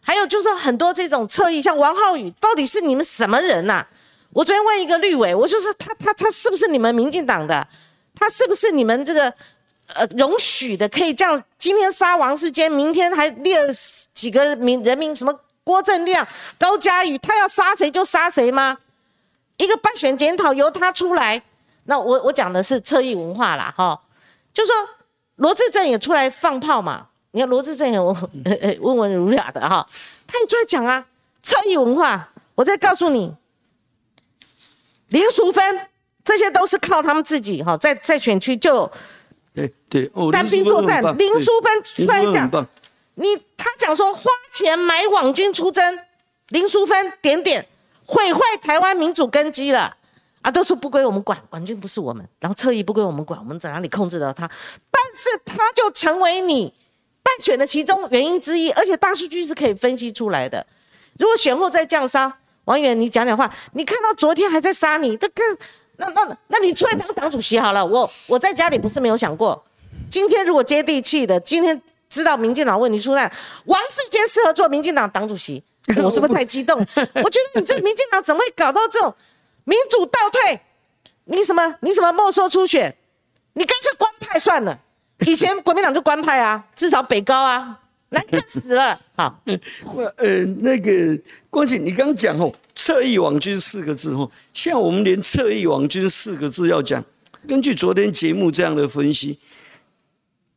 [0.00, 3.86] 还有就是说很多这种侧翼，像王浩宇，到底是你们什么人呐？
[4.32, 7.68] 我昨天问一个绿委，我就说他他他是不是你们民进党的？
[8.14, 9.32] 他是不是你们这个
[9.94, 10.88] 呃容许的？
[10.88, 13.58] 可以这样今天杀王世坚，明天还列
[14.12, 16.26] 几个民人民什么郭正亮、
[16.58, 18.78] 高嘉瑜，他要杀谁就杀谁吗？
[19.58, 21.42] 一个败选检讨由他出来，
[21.84, 24.00] 那我我讲的是侧翼文化啦，哈，
[24.54, 24.74] 就说
[25.36, 27.08] 罗志正也出来放炮嘛。
[27.32, 28.16] 你看罗志正也我
[28.80, 29.86] 温文儒雅的哈，
[30.26, 31.06] 他也出来讲啊，
[31.42, 32.28] 侧翼文化。
[32.54, 33.34] 我再告诉你，
[35.08, 35.88] 林淑芬
[36.22, 38.90] 这些都是靠他们自己哈，在在选区就
[39.54, 41.02] 对对单兵作战。
[41.16, 42.48] 林淑芬出来讲，
[43.14, 45.98] 你他讲说花钱买网军出征，
[46.48, 47.66] 林淑芬点点。
[48.04, 49.96] 毁坏台湾民主根基了
[50.42, 50.50] 啊！
[50.50, 52.26] 都说不归我们管，完全不是我们。
[52.40, 54.48] 然后侧翼不归我们管，我们在哪里控制到他？
[54.90, 56.72] 但是他就成为你
[57.22, 60.66] 败选的其中原因之一，而且大数据是可以分析出来的。
[61.18, 63.50] 如果选后再降杀，王源，你讲讲话。
[63.74, 65.44] 你看到昨天还在杀你，这更
[65.96, 67.84] 那那那你出来当党主席好了。
[67.84, 69.64] 我我在家里不是没有想过，
[70.10, 73.30] 今天如果接地气的，今天知道民进党问题出在
[73.66, 75.62] 王世坚适合做民进党党主席。
[76.00, 76.78] 我是不是太激动？
[76.78, 79.12] 我觉得你这民进党怎么会搞到这种
[79.64, 80.60] 民主倒退？
[81.24, 81.76] 你什么？
[81.80, 82.94] 你什么没收初选？
[83.52, 84.78] 你干脆官派算了。
[85.26, 88.98] 以前国民党就官派啊，至少北高啊，难看死了。
[89.14, 89.40] 好，
[89.94, 91.16] 我呃那个
[91.48, 97.04] 光景，你刚讲哦，侧翼网军四个字哦，像我们连侧翼网军四个字要讲，
[97.46, 99.38] 根据昨天节目这样的分析，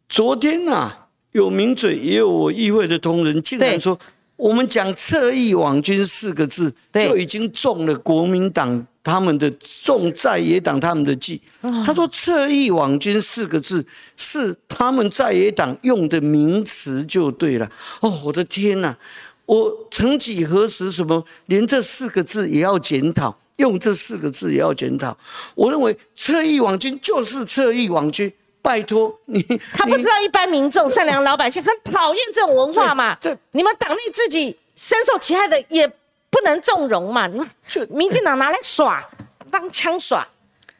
[0.10, 4.00] 昨天啊有名嘴也有我议会的同仁竟然说。
[4.36, 9.50] 我们讲侧翼网军四个字，就已经中了国民党他们的
[9.84, 11.42] 中在野党他们的计。
[11.86, 13.86] 他说侧翼网军四个字
[14.18, 17.72] 是他们在野党用的名词就对了。
[18.02, 18.96] 哦，我的天哪！
[19.46, 25.16] 我曾几何时，什么连这四个字也要检讨，用这四个字也要检讨。
[25.54, 28.32] 我认为侧翼网军就是侧翼网军。
[28.66, 29.44] 拜托你，
[29.76, 33.16] 他不知道一般民众、善良老百姓很讨厌这种文化嘛？
[33.22, 35.88] 这你们党内自己深受其害的也
[36.32, 37.28] 不能纵容嘛？
[37.28, 39.08] 你们就民进党拿来耍，
[39.52, 40.28] 当枪耍，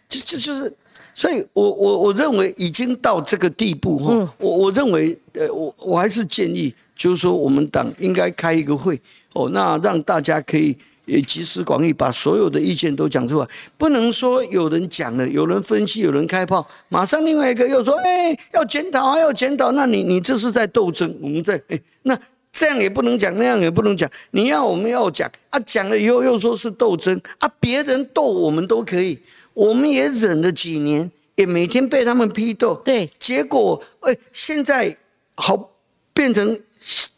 [0.10, 0.74] 这这就是，
[1.14, 4.34] 所以我我我认为已经到这个地步哈。
[4.40, 9.00] 我我认为，呃，我我还是建议，就是说我们党应该开一个会
[9.34, 10.76] 哦，那让大家可以。
[11.06, 22.20] 也集思广益，把所有的意见都讲出来，不能说有人讲了，有人分析，有人开炮，马上另外一个又说，哎，要检讨啊，要检讨，那你你这是在斗争，我们在，哎，那
[22.52, 29.20] 这样也不能讲，那样也不能讲，你要我们要讲啊，讲了以后又说是斗争啊，别人斗我们都可以，
[29.54, 34.98] 我们也忍了几年，也每天被他们批斗，对，结果，哎，现在
[35.36, 35.72] 好
[36.14, 36.60] 变成。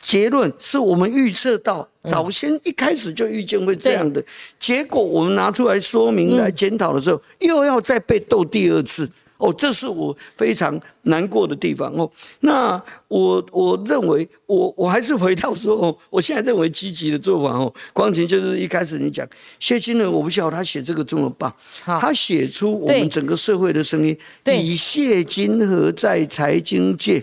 [0.02, 4.24] 结论是我们预测到，早先一开始就预见会这样的，
[4.58, 11.92] 结果我们拿出来说明来检讨的时候，又要再被斗第二次，哦，这是我非常难过的地方。
[11.92, 12.10] 哦。
[12.40, 17.58] 那我我认为，我我还是回到说，我现在认为积极的做法。
[17.58, 19.28] 哦，光晴就是一开始你讲
[19.60, 21.54] 谢金仁，我不晓得他写这个这么棒，
[21.84, 27.22] 他写出我们整个社会的声音，以谢金河在财经界。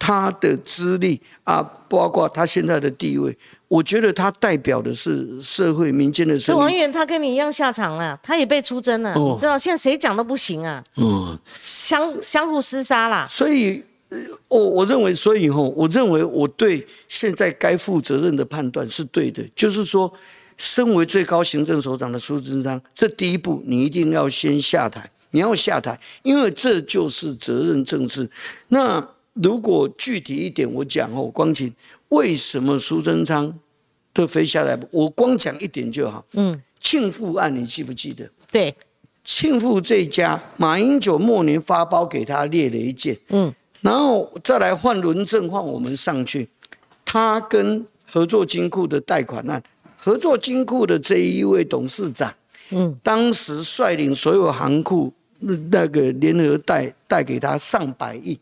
[0.00, 3.36] 他的资历啊，包括他现在的地位，
[3.68, 13.26] 我觉得他代表的是社会民间的所以王源他跟你一样下场了，他也被出征了，你知道现在谁讲都不行啊，嗯，相相互厮杀啦。
[13.28, 13.84] 所以，
[14.48, 20.10] 我我认为，所以吼，我认为我对现在该负责任的判断是对的，就是说，
[20.56, 25.08] 身为最高行政首长的苏贞昌，这第一步你一定要先下台。
[25.32, 28.28] 你要下台，因为这就是责任政治。
[28.66, 29.00] 那
[29.42, 31.72] 如果具体一点，我讲哦，光景
[32.08, 33.52] 为什么苏贞昌
[34.12, 34.78] 都飞下来？
[34.90, 36.24] 我光讲一点就好。
[36.32, 38.28] 嗯，庆富案你记不记得？
[38.50, 38.74] 对，
[39.24, 43.16] 庆富这家，马英九末年发包给他列了一件。
[43.28, 46.48] 嗯，然后再来换轮证换我们上去，
[47.04, 49.62] 他跟合作金库的贷款案，
[49.96, 52.34] 合作金库的这一位董事长，
[52.70, 55.12] 嗯，当时率领所有行库。
[55.42, 58.38] 那个联合贷贷给他上百亿，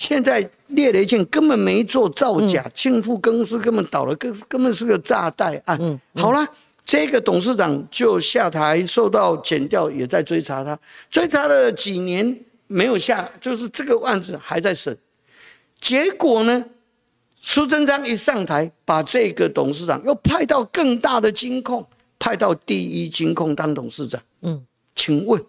[0.00, 6.00] 现在列了一件根本没做造假，庆富公司根本倒了，根根本是个炸弹案。
[6.14, 6.48] 好了，
[6.86, 10.78] 这个董事长就下台，受到检调，也在追查他，
[11.10, 12.34] 追查了几年
[12.66, 14.96] 没有下，就是这个案子还在审。
[15.82, 16.64] 结果呢，
[17.38, 21.86] 苏贞昌一上台，把这个董事长又派到更大的金控，
[22.18, 24.18] 派到第一金控当董事长。
[24.40, 24.64] 嗯，
[24.96, 25.44] 请问？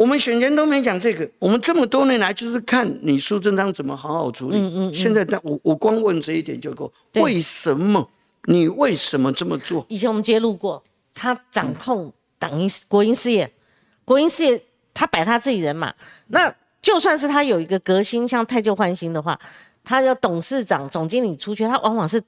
[0.00, 4.56] 我们选前都没讲这个，我们这么多年来就是看你苏贞昌怎么好好处理。
[4.56, 4.94] 嗯嗯。
[4.94, 6.90] 现在，我我光问这一点就够。
[7.16, 8.08] 为什么？
[8.46, 9.84] 你为什么这么做？
[9.90, 10.82] 以前我们揭露过，
[11.12, 13.52] 他掌控党营国营事业，
[14.06, 14.62] 国营事业
[14.94, 15.92] 他摆他自己人嘛。
[16.28, 19.38] 那就算是他有一个革新，像太旧换新的话，
[19.84, 22.22] 他要董事长、总经理出去，他往往是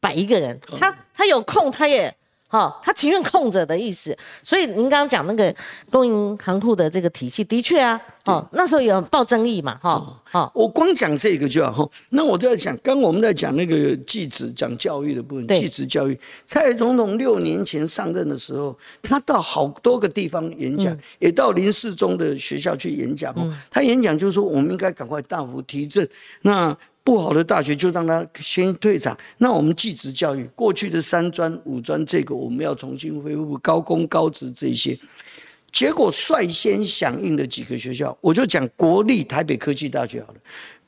[0.00, 0.60] 摆一个人。
[0.78, 2.14] 他他有空，他也。
[2.56, 5.54] 好，他情愿空着的意思，所以您刚刚讲那个
[5.90, 10.02] 公营行库的这个体系，的确啊，哦，那时候有报争议嘛，哈，
[10.32, 23.34] 哦，我光讲这个就好，哈，那我就在讲，刚我们在讲那个继子讲教育的部分，继子教育，蔡总统六年前上任的时候，他到好多个地方演讲，也到林世忠的学校去演讲，
[23.70, 26.08] 他演讲就是说，我们应该赶快大幅提振，
[26.40, 26.74] 那。
[27.06, 29.16] 不好的大学就让他先退场。
[29.38, 34.98] 那我们继职教育，过去的三专、五专，这个我们要重新恢复高工高职这些。
[35.70, 40.40] 结果率先响应的几个学校，我就讲国立台北科技大学好了。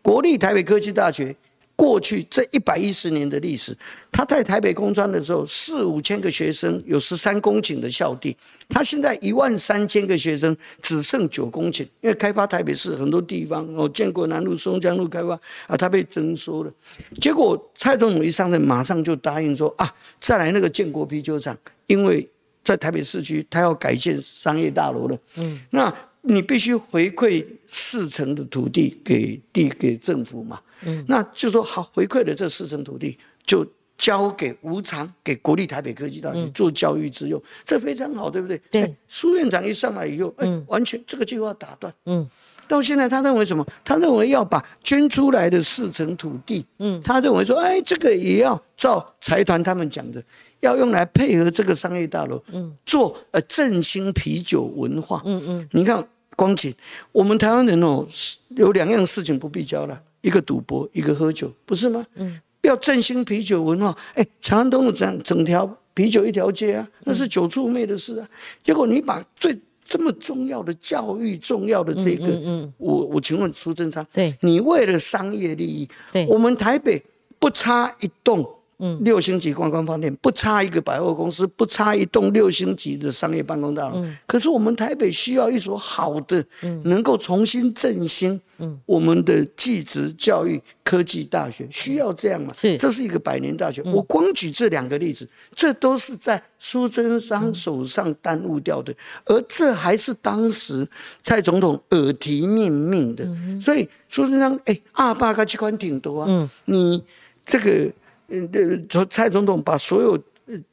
[0.03, 1.37] 国立台北科技大学。
[1.79, 3.73] 过去这一百一十年的历史，
[4.11, 8.37] 他在台北工专的时候，四五千个学生，有十三公顷的校地。
[8.69, 16.73] 他现在一万三千个学生，只剩九公顷，因为开发台北市很多地方，哦，建国南路、松江路开发啊，他被征收了。
[17.21, 21.57] 结果蔡总统一上任，马上就答应说啊，再来那个建国啤酒厂，
[21.87, 22.29] 因为
[22.65, 25.17] 在台北市区，他要改建商业大楼了。
[25.37, 30.59] 嗯，那你必须回馈四成的土地给地给政府嘛。
[30.83, 33.67] 嗯，那就说好回馈的这四成土地，就
[33.97, 38.61] 交给无偿给国立台北科技大学做教育之用，这非常好，对不对？
[38.71, 38.97] 对。
[39.09, 41.93] 苏院长一上来以后，哎，完全这个计划打断。
[42.07, 42.29] 嗯。
[42.69, 43.67] 到现在他认为什么？
[43.83, 50.23] 他认为要把捐出来的四成土地，嗯，他认为说，哎，这个也要照财团他们讲的，
[50.61, 55.23] 要用来配合这个商业大楼，嗯，做呃振兴啤酒文化。
[55.25, 55.69] 嗯嗯。
[55.73, 56.07] 你看
[56.37, 56.75] 光景，
[57.11, 58.07] 我们台湾人哦，
[58.51, 59.99] 有两样事情不必交了。
[60.21, 62.05] 一个赌博，一个喝酒，不是吗？
[62.15, 63.97] 嗯，要振兴啤酒文化。
[64.15, 68.29] 哎，长安东路整整条啤酒一条街啊，那是酒醋妹的事啊。
[68.63, 77.03] 结果你把最这么重要的教育、重要的这个，嗯我我请问苏贞昌，对，你为了商业利益，对，我们台北
[77.39, 78.47] 不差一栋。
[78.81, 83.97] 嗯，六星级观光饭店不差一个百货公司，不差一栋六星级的商业办公大楼。
[83.97, 92.53] 嗯，可是我们台北需要一所好的，嗯，能够重新振兴，嗯，我们的技职教育科技大学需要这样嘛？
[92.55, 93.83] 是，这是一个百年大学。
[93.83, 100.87] 我光举这两个例子，这都是在苏贞昌手上耽误掉的，而这还是当时
[101.21, 103.29] 蔡总统耳提面命的。
[103.61, 106.27] 所以苏贞昌，哎，二八个机关挺多啊。
[106.29, 107.03] 嗯，你
[107.45, 107.93] 这个。
[108.29, 110.19] 嗯，这蔡总统把所有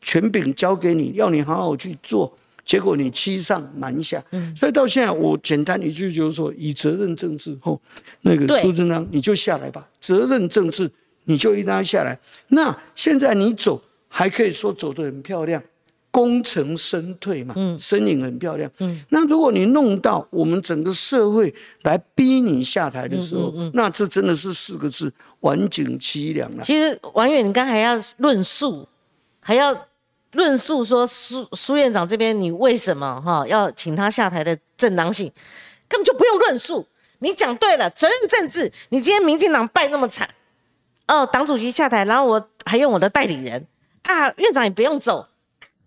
[0.01, 2.32] 权柄交给你，要你好好去做，
[2.66, 4.24] 结果你欺上瞒下。
[4.32, 7.82] 嗯，所以到现在，我简单一句就是说，以责任政治后，
[8.22, 10.89] 那个苏贞昌你就下来吧，责任政治
[11.24, 12.18] 你就应该下来。
[12.49, 15.62] 那现在你走，还可以说走得很漂亮。
[16.16, 18.72] 功成身退嘛，身影很漂亮。
[19.09, 25.11] 那如果你弄到我们整个社会来逼你下台的时候，那这真的是四个字：
[25.41, 26.63] 晚景凄凉了。
[26.63, 28.88] 其实王远，你刚还要论述，
[29.41, 29.78] 还要
[30.32, 35.30] 论述说苏苏院长这边你为什么哈要请他下台的正当性，
[35.89, 36.88] 根本就不用论述。
[37.20, 38.72] 你讲对了，责任政治。
[38.88, 40.30] 你今天民进党败那么惨，
[41.07, 43.68] 哦，党主席下台，然后我还用我的代理人
[44.03, 45.28] 啊，院长也不用走，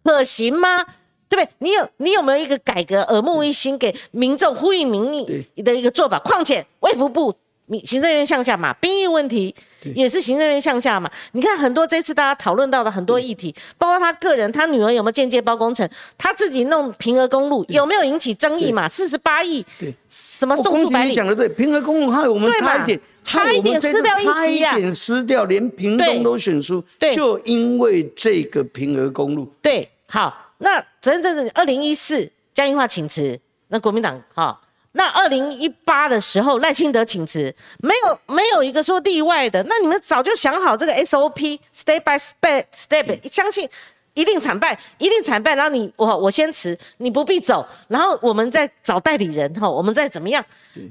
[0.08, 0.82] 可行吗？
[1.28, 1.48] 对不对？
[1.58, 6.18] 你有你有没有一个改革耳目一新，给民众呼应民意的一个做法？
[6.20, 7.34] 况且卫福部。
[7.70, 9.54] 你行政院向下嘛，兵役问题
[9.94, 11.10] 也是行政院向下嘛。
[11.32, 15.86] 你看很多这次大家讨论到的很多议题，包括他个人，他女儿有没有间接包工程，
[16.16, 18.88] 他自己弄平和公路有没有引起争议嘛？
[18.88, 21.14] 四十八亿，对，什么送出百里？
[21.14, 26.82] 讲的对，平和公路害我们差一点，差一点失掉一一点失掉，连平东都选出，
[27.14, 29.46] 就因为这个平和公路。
[29.60, 33.38] 对，好，那责任政治，二零一四江宜桦请辞，
[33.68, 34.58] 那国民党哈。
[34.92, 39.62] 那二零一八的时候，赖清德请辞，没有没有一个说例外的。
[39.64, 43.68] 那你们早就想好这个 SOP，step by step step，相信
[44.14, 45.54] 一定惨败，一定惨败。
[45.54, 50.44] 然后你我我先辞，你不必走，然后我们再找代理人哈，我们再怎么样？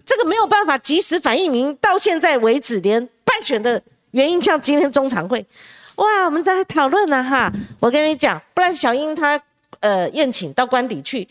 [0.06, 5.44] 这个没有办法及时反映明，到现在为止，连败选的原因，像今天中常会，
[5.98, 7.52] 哇，我们在讨论呢哈。
[7.80, 9.40] 我跟你讲，不然小英她
[9.82, 11.28] 呃宴请到官邸去。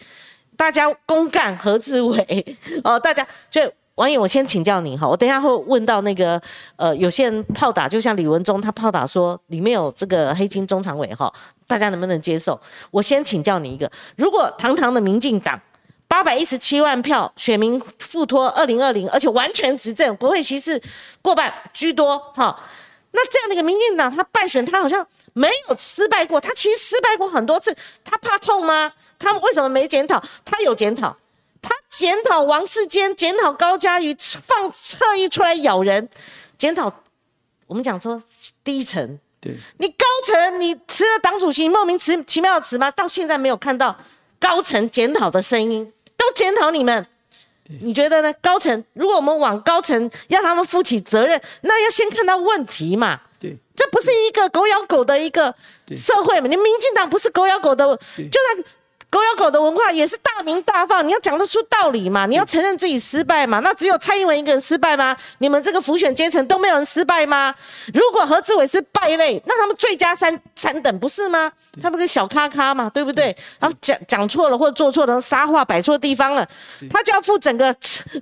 [0.57, 3.61] 大家公干何志伟哦，大家就
[3.97, 6.41] 网友，我先请教你哈，我等下会问到那个
[6.77, 11.31] 呃，有些人炮打，就像李文忠他炮打说里面有这个黑金中常委哈，
[11.67, 12.59] 大家能不能接受？
[12.91, 15.61] 我先请教你一个，如果堂堂的民进党
[16.09, 20.81] 八百一十七万票选民附托二零二零，而且完全执政，国会席次
[21.21, 22.59] 过半居多哈，
[23.17, 28.93] 那这样的一个民进党他败选，他好像没有失败过，他其实失败过很多次，他怕痛吗？
[29.19, 30.23] 他们为什么没检讨？
[30.45, 31.17] 他有检讨，
[31.63, 36.07] 他检讨王世坚，检讨高嘉瑜，放侧翼出来咬人，
[36.59, 36.93] 检讨
[37.67, 38.23] 我们讲说
[38.63, 42.91] 低层，对你高层，你辞了党主席，莫名其妙的辞吗？
[42.91, 43.97] 到现在没有看到
[44.39, 47.07] 高层检讨的声音，都检讨你们，
[47.83, 48.33] 你觉得呢？
[48.41, 53.21] 高层，如果我们往高层要他们负起责任，那要先看到问题嘛？
[53.39, 55.55] 对，这不是一个狗咬狗的一个
[55.95, 56.47] 社会嘛？
[56.49, 58.65] 你民进党不是狗咬狗的，就算。
[59.09, 62.27] 狗咬狗的文化也是大名大放，你要讲得出道理嘛？
[62.27, 63.61] 你要承认自己失败嘛？
[63.61, 65.17] 那只有蔡英文一个人失败吗？
[65.39, 67.55] 你们这个浮选阶层都没有人失败吗？
[67.95, 71.51] 如果何志伟是败类，那他们最佳三三等不是吗？
[71.81, 73.35] 他们个小咖咖嘛，对不对？
[73.61, 76.47] 然后讲讲错了或者做错了，撒话摆错地方了，
[76.91, 77.75] 他就要负整个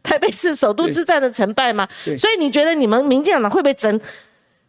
[0.03, 1.89] 台北市首都之战的成败嘛。
[2.19, 4.01] 所以你觉得你们民进党会不会整？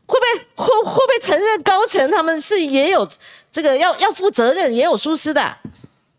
[0.08, 3.08] 会不会会会不会承认高层他们是也有
[3.52, 5.58] 这个要要负责任，也有疏失的？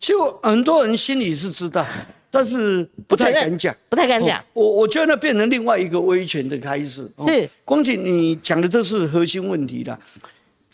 [0.07, 1.85] 就很多人心里是知道，
[2.31, 4.41] 但是不太敢讲，不太敢讲。
[4.53, 7.11] 我我觉得那变成另外一个威权的开始。
[7.27, 9.99] 是，光景你讲的这是核心问题了。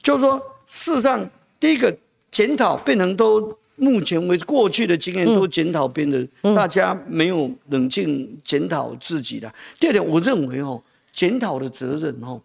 [0.03, 1.27] 就是说，事实上，
[1.59, 1.97] 第一个
[2.31, 9.51] 检讨变成都目前为止过去的经验都检讨变得大家没有冷静检讨自己的。
[9.81, 10.79] 第二点，我认为哦，
[11.15, 12.39] 检讨的责任哦，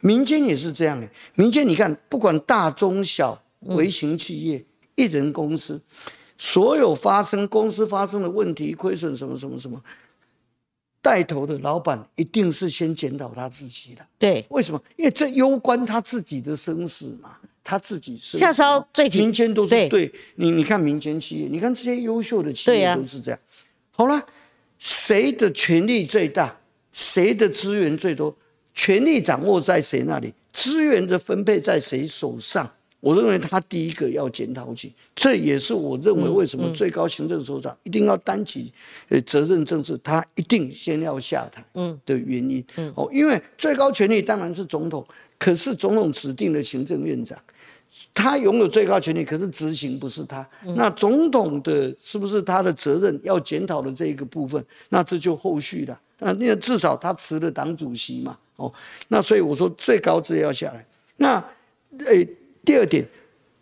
[0.00, 1.08] 民间也是这样的。
[1.36, 4.62] 民间你看，不管大中小微型企业、
[4.94, 5.80] 一人公司。
[6.36, 9.80] 所有发生公司发生的问题、亏损什么什么什么，
[11.00, 14.04] 带头的老板一定是先检讨他自己的。
[14.18, 14.82] 对，为什么？
[14.96, 23.40] 因为这攸关他自己的生死嘛，他自己下烧最民间都是对你，你看民间企业，你看这些优秀的企业都是这样。
[23.90, 24.24] 好了，
[24.78, 26.56] 谁的权力最大？
[26.92, 28.36] 谁的资源最多？
[28.72, 30.32] 权力掌握在谁那里？
[30.52, 32.68] 资源的分配在谁手上？
[33.04, 38.72] 我认为他第一个要检讨起，这也是我认为为什么最高行政首长一定要担起
[39.10, 41.62] 呃责任政治，他一定先要下台
[42.06, 42.64] 的原因。
[42.94, 45.06] 哦，因为最高权力当然是总统，
[45.38, 47.38] 可是总统指定的行政院长，
[48.14, 50.48] 他拥有最高权力，可是执行不是他。
[50.62, 54.64] 那总统的是不是他的责任要检讨的这一个部分？
[54.88, 56.00] 那这就后续了。
[56.20, 58.38] 那那至少他辞了党主席嘛。
[58.56, 58.72] 哦，
[59.08, 60.86] 那所以我说最高职要下来。
[61.18, 61.44] 那
[62.06, 62.26] 诶。
[62.64, 63.04] 第二点，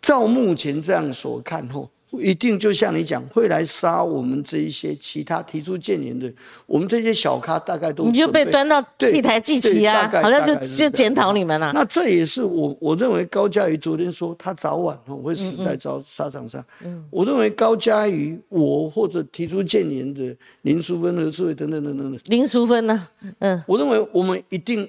[0.01, 6.31] 照目前这样所看，后，一定就像你讲，会来杀我们这一些其他提出建言的，
[6.67, 11.71] 我们这些小咖大概都你就被端到祭台祭旗啊，好像就就检讨你们了。
[11.73, 16.63] 那这也是我我认为高嘉瑜昨天说他早晚会死在招沙场上。
[16.85, 23.07] 嗯，我认为高嘉瑜我或者提出建言的林淑芬和志伟等等等等的林淑芬呢？
[23.39, 24.87] 嗯，我认为我们一定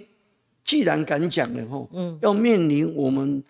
[0.63, 3.43] 既然敢讲了，吼，嗯，要面临我们。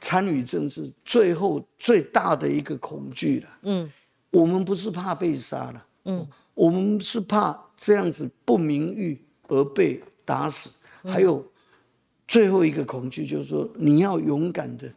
[0.00, 3.48] 参与政治最后最大的一个恐惧了。
[3.62, 3.92] 嗯，
[4.30, 5.86] 我们不是怕被杀了。
[6.04, 10.70] 嗯，我们是怕这样子不名誉而被打死。
[11.04, 11.46] 还有
[12.26, 14.90] 最后一个恐惧就是说，你要勇敢的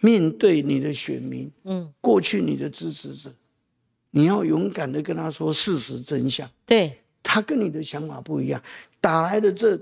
[0.00, 1.50] 面对你的选民。
[1.64, 3.30] 嗯，过去你的支持者，
[4.10, 6.48] 你要勇敢的跟他说事实真相。
[6.64, 8.62] 对，他跟你的想法不一样，
[9.00, 9.78] 打来的这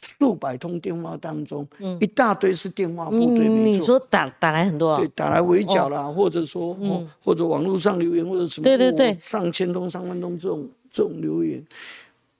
[0.00, 1.66] 数百通电话当中，
[2.00, 9.12] 一大堆是电话部队，嗯你说打打来很多对，啊，打来围剿啦，或者说哦，或者网络上留言，或者什么，对对对。
[9.12, 11.64] 哦上千通、上万通这种这种留言，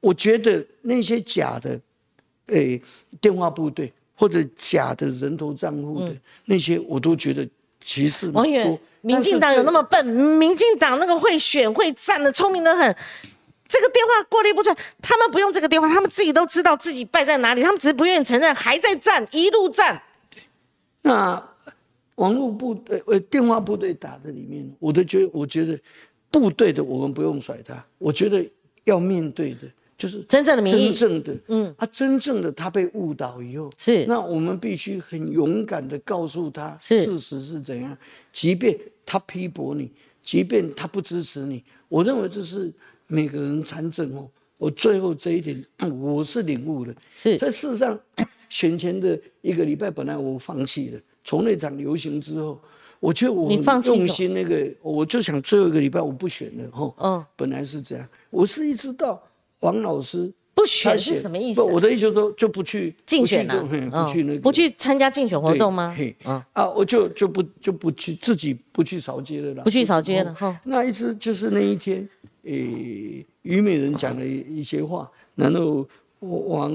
[0.00, 1.78] 我觉得那些假的，
[2.46, 2.80] 诶、
[3.20, 7.46] 电话部队或者假的人头账户的、那些，我都觉得
[7.80, 10.04] 歧视王远。，民进党有那么笨？
[10.04, 12.96] 民进党那个会选会战的，聪明的很。
[13.68, 20.02] 这个电话过滤不出来，他们不用这个电话，他们自己都知道自己败在哪里，他们只是不愿意承认，还在战，一路战。
[21.02, 21.42] 那
[22.16, 25.78] 网络部队呃电话部队打的里面，我都觉得，我觉得
[26.30, 28.44] 部队的我们不用甩他，我觉得
[28.84, 30.94] 要面对的就是真正的民意。
[30.94, 34.04] 真正的，嗯，啊，真正的他被误导以后，是。
[34.06, 37.96] 那我们必须很勇敢的告诉他事实是怎样，
[38.32, 39.90] 即便他批驳你，
[40.22, 42.72] 即便他不支持你，我认为这是
[43.06, 44.28] 每个人参政哦。
[44.58, 45.62] 我最后这一点，
[46.00, 46.94] 我是领悟的。
[47.14, 47.98] 是在事实上，
[48.48, 51.00] 选前的一个礼拜，本来我放弃了。
[51.22, 52.58] 从那场游行之后，
[52.98, 56.94] 我觉得我你放弃很用心那个，我就想最后一个礼拜我不选了哈。
[56.98, 59.22] 嗯本来是这样，我是一直到
[59.60, 63.68] 王老师不选是什么意思不，我的意思说就不去竞选了、不
[64.10, 65.94] 去那个、嗯不去参加竞选活动吗？
[65.94, 72.08] 嘿嗯，啊，我就就不就不去自己不去扫街了啦，不去扫街了哦哈那一直就是那一天，
[72.46, 75.86] 诶、虞美人讲了一一些话，然后
[76.20, 76.72] 王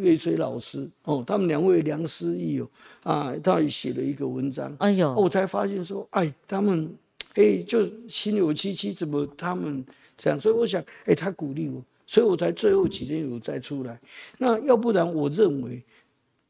[0.00, 2.68] 月水老师哦，他们两位良师益友
[3.04, 6.92] 啊，他也写了一个文章，哎呦哦我才发现说，哎，他们
[7.34, 9.84] 哎就心有戚戚，怎么他们
[10.16, 10.38] 这样？
[10.38, 13.98] 所以我想，哎，他鼓励我，所以我才最后几天有再出来。
[14.38, 15.82] 那要不然，我认为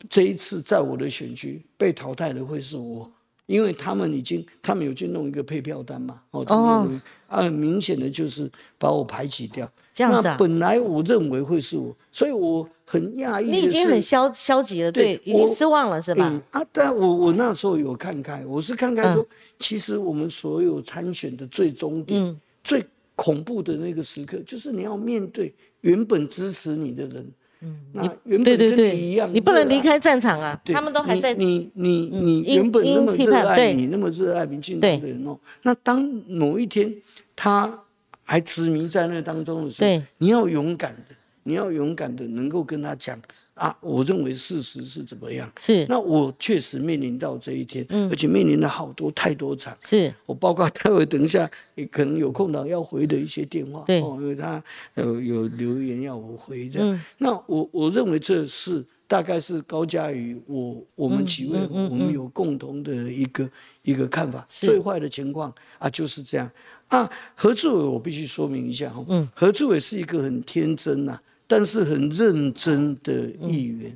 [0.09, 3.11] 这一次在我的选区被淘汰的会是我。
[3.47, 7.03] 因为他们已经，他们有去弄一个配票单嘛，哦，他们
[7.41, 9.71] 很明显的就是把我排挤掉。
[9.95, 13.51] 这样子本来我认为会是我，所以我很讶异。
[13.51, 16.29] 你已经很消消极了，对，已经失望了，是吧？
[16.29, 19.27] 嗯啊，但我我那时候有看开，我是看开说，
[19.59, 22.85] 其实我们所有参选的最终点、嗯最
[23.17, 27.29] 恐怖的那个时刻，就是你要面对原本支持你的人，
[27.63, 31.33] 嗯，那原对本对对跟你一样，，你不能离开战场啊，他们都还在。
[31.35, 36.93] 你你你你原本那么热爱你，那么热爱民进党的人哦，那当某一天
[37.37, 37.83] 他
[38.25, 40.03] 还痴迷在那当中的时候，对。
[40.19, 43.17] 你要勇敢的，你要勇敢的能够跟他讲
[43.55, 45.51] 啊，我认为事实是怎么样。
[45.61, 49.77] 是那我确实面临到这一天，而且面临了好多太多场。
[49.81, 54.63] 是，我包括待会等一下，也可能有空档要回的一些电话，对哦，因为他
[54.95, 56.81] 有有留言要我回的。
[56.83, 63.49] 嗯那我我认为这是大概是高嘉瑜我我们几位、嗯我们有共同的一个
[63.83, 64.45] 一个看法。
[64.49, 66.51] 最坏的情况啊就是这样
[66.89, 67.09] 啊。
[67.35, 71.21] 何志伟我必须说明一下哈，嗯，何志伟是一个很天真呐、
[71.53, 73.95] 但是很认真的议员。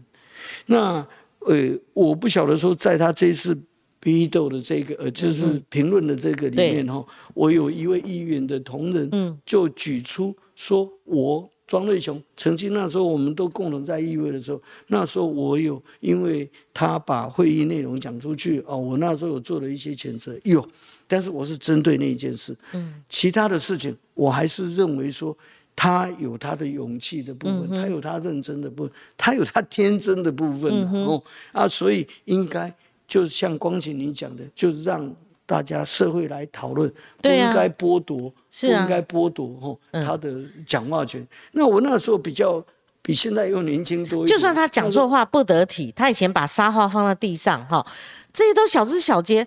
[0.67, 1.07] 那
[1.39, 3.59] 呃，我不晓得说，在他这次
[3.99, 7.03] 批斗的这个呃，就是评论的这个里面哈，
[7.33, 20.69] 我有一位议员的同仁，就举出说，我庄瑞雄曾经那时候我们都共同在议会的时候，那时候我有因为他把会议内容讲出去哦，我那时候有做了一些谴责，有，
[21.09, 25.35] 但是我是针对那一件事，嗯，其他的事情我还是认为说。
[25.77, 31.23] 他有他的勇气的部分，他有他认真的部分，他有他天真的部分、啊哦
[31.53, 32.75] 啊，所以应该
[33.07, 35.15] 就像光景你讲的，就是让
[35.45, 40.35] 大家社会来讨论，不应该剥夺，不应该剥夺哦他的
[40.67, 41.25] 讲话权。
[41.53, 42.65] 那我那时候比较
[43.03, 47.87] 比现在又年轻多一点，就算他讲错话不得体，他以前把沙画放在地上，哈，
[48.33, 49.47] 这些都小枝小节。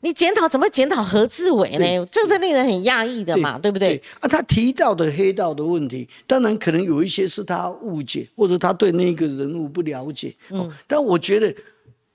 [0.00, 2.06] 你检讨怎么会检讨何志伟呢？
[2.10, 4.00] 这是令人很讶异的嘛，对不对？
[4.20, 10.32] 啊，他提到的黑道的问题，当然可能有一些是他误解，或者他对那个人物不了解。
[10.50, 11.52] 嗯哦，但我觉得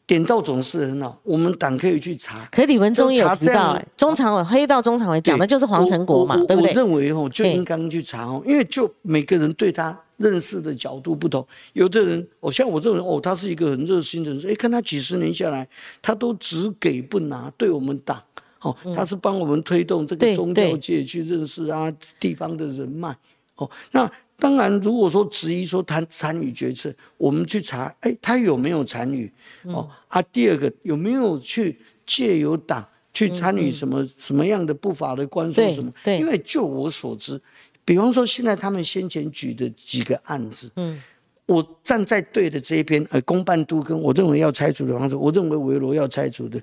[0.07, 2.47] 点到总是很好，我们党可以去查。
[2.51, 6.75] 可李文忠也有提到、中常委黑道中常委讲的就是黄成国嘛对不对我？
[6.75, 15.67] 认为哦，就对应该去查哦，因为就每个人对他认识的角度不同，有的人哦，像我这种人哦，他是一个很热心的人，哎，看他几十年下来，
[16.01, 18.23] 他都只给不拿，对我们党。
[18.61, 23.13] 哦，他是帮我们推动这个宗教界去认识啊地方的人脉。
[23.55, 29.29] 哦，那当然，如果说质疑说他参与决策，我们去查，哎，他有没有参与？
[29.63, 35.91] 哦啊，第二个有没有去借由党去参与什么、什么样的不法的官说什么？
[36.03, 37.39] 对因为就我所知，
[37.85, 41.01] 比方说现在他们先前举的几个案子，嗯。
[41.45, 46.57] 我站在对的这一边，呃，公办都跟我认为要拆除的方式，我认为维罗要拆除的，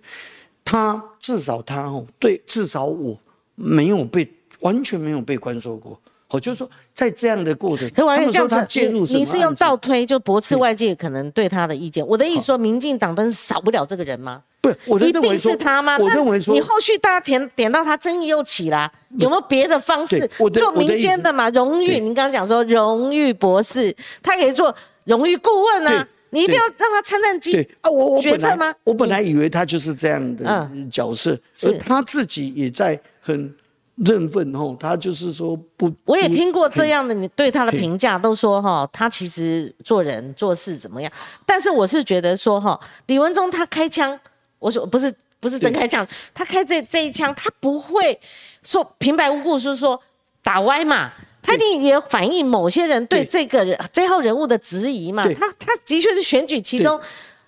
[0.64, 3.14] 他至少他哦，对，至少我
[3.55, 4.26] 没有被
[4.61, 12.05] 完全没有被关说过，哦，就是说在这样的过程，可王他们这样子，介入你你是用倒推，就驳斥外界可能对他的意见。
[12.07, 14.42] 我的意思说，民进党都是少不了这个人吗？
[14.61, 15.96] 不，一定是他吗？
[15.98, 21.48] 我那认为说你后续大家点点到他，争议又起啦，有没有别的方式做民间的嘛？
[21.50, 28.74] 荣誉，对您刚刚讲说荣誉博士，他可以做荣誉顾问啊，你一定要让他参战机对啊，我我本来决策吗？
[28.84, 33.54] 我本来以为他就是这样的嗯角色，是而他自己也在很
[33.96, 41.11] 认份哦，他就是说不，我也听过这样的你对他的嘿评价，都说哈，他其实做人做事怎么样？
[41.46, 44.18] 但是我是觉得说哈，李文忠他开枪，
[44.61, 48.16] 我说不是不是真开枪，他开这这一枪，他不会
[48.62, 50.00] 说平白无故是说
[50.44, 51.11] 打歪嘛。
[51.42, 55.26] 他一定也反映某些人对对这个人这号人物的质疑嘛。
[55.32, 57.00] 他他的确是选举其中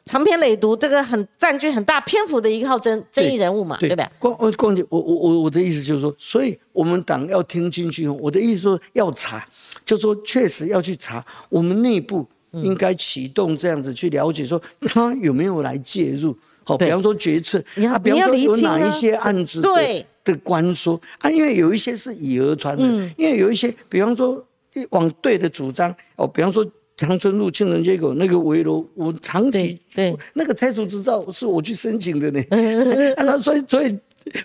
[0.07, 4.09] 长篇累牍，这个很占据很大篇幅的一号争争议人物嘛，对不对？
[4.19, 8.17] 光我光姐，我我我我的意思就是说，所以我们党要听进去哦。
[8.19, 9.47] 我的意思说要查，
[9.85, 16.35] 就说确实要去查，我们内部应该启动这样子去了解，说他有没有来介入。
[16.65, 17.59] 好，比方说决策
[17.89, 20.07] 啊，比方说有哪一些案子的对。
[20.25, 23.11] 的官说啊，因为有一些是以讹传讹，嗯。
[23.17, 24.45] 因为有一些，比方说
[24.75, 26.65] 一往对的主张哦，比方说
[26.97, 30.17] 长春路庆城街口那个围楼，我长期对对。
[30.35, 32.41] 那个拆除执照是我去申请的呢，
[33.17, 33.99] 啊那所以所以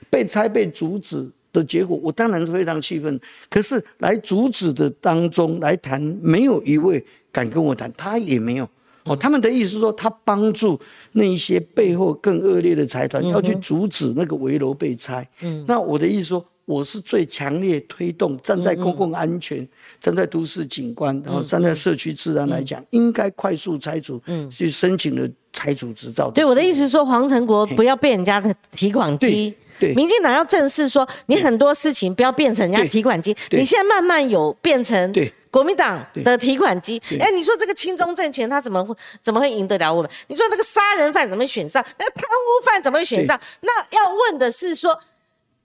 [0.09, 3.20] 被拆被阻止的结果，我当然非常气愤。
[3.47, 8.68] 可是来阻止的当中来谈，没有一位敢跟我谈，他也没有。
[9.08, 10.80] 哦，他们的意思是说，他帮助
[11.14, 15.28] 那一些背后更恶劣的财团要去阻止那个围楼被拆。
[15.41, 19.68] 嗯，那我的意思说，我是最强烈推动站在公共安全、
[20.01, 26.30] 站在都市景观，然后站在社区治安来讲，应该快速拆除，嗯，去申请了拆除执照。
[26.32, 29.53] 对，我的意思是说，黄成国不要被人家的提款机。
[29.95, 33.30] 民进党要正视说，你很多事情不要变成人家提款机。
[33.51, 37.01] 你现在慢慢有变成对国民党的提款机。
[37.10, 40.12] 对哎，你说这个亲中政权他怎么会怎么会赢得了我们？
[40.28, 41.84] 你说那个杀人犯怎么会选上？
[41.97, 43.39] 那贪污犯怎么会选上？
[43.62, 44.93] 那要问的是说，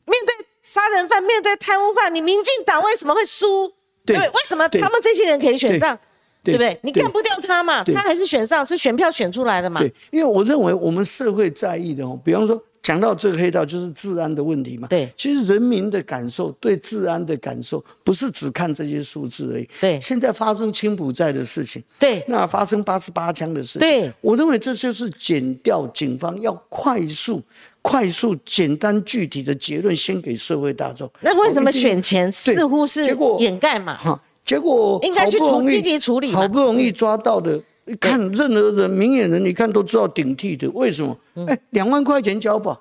[0.06, 3.70] 面对杀人犯，面对贪污犯，你民进党为什么会输？
[4.06, 5.94] 对对，为什么他们这些人可以选上？
[6.42, 6.80] 对对不对？
[6.82, 9.80] 你干不掉他嘛，他还是选上，是选票选出来的嘛。
[9.80, 14.88] 对，因为我认为我们社会在意的哦，比方说讲到这个黑道，就是治安的问题嘛。
[14.88, 19.68] 对其实人民的感受，对治安的感受，不是只看这些数字而已。
[19.80, 27.40] 对现在发生青埔寨的事情，对那发生八十八枪的事情，对我认为这就是减掉警方要快速、
[27.80, 31.08] 快速、简单、具体的结论，先给社会大众。
[31.20, 33.96] 那为什么选前似乎是掩盖嘛？
[33.96, 41.16] 哈，结果应该去处积极处理好不容易抓到的，一看任何人明眼人，你看都知道顶替的，为什么？
[41.34, 42.80] 嗯哎，两万块钱交保，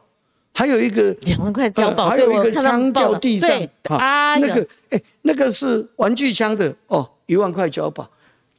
[0.53, 3.49] 还有一个两万块交保，呃还有一个枪掉地上
[3.89, 8.07] 那个哎，那个是玩具枪的哦，一万块交保。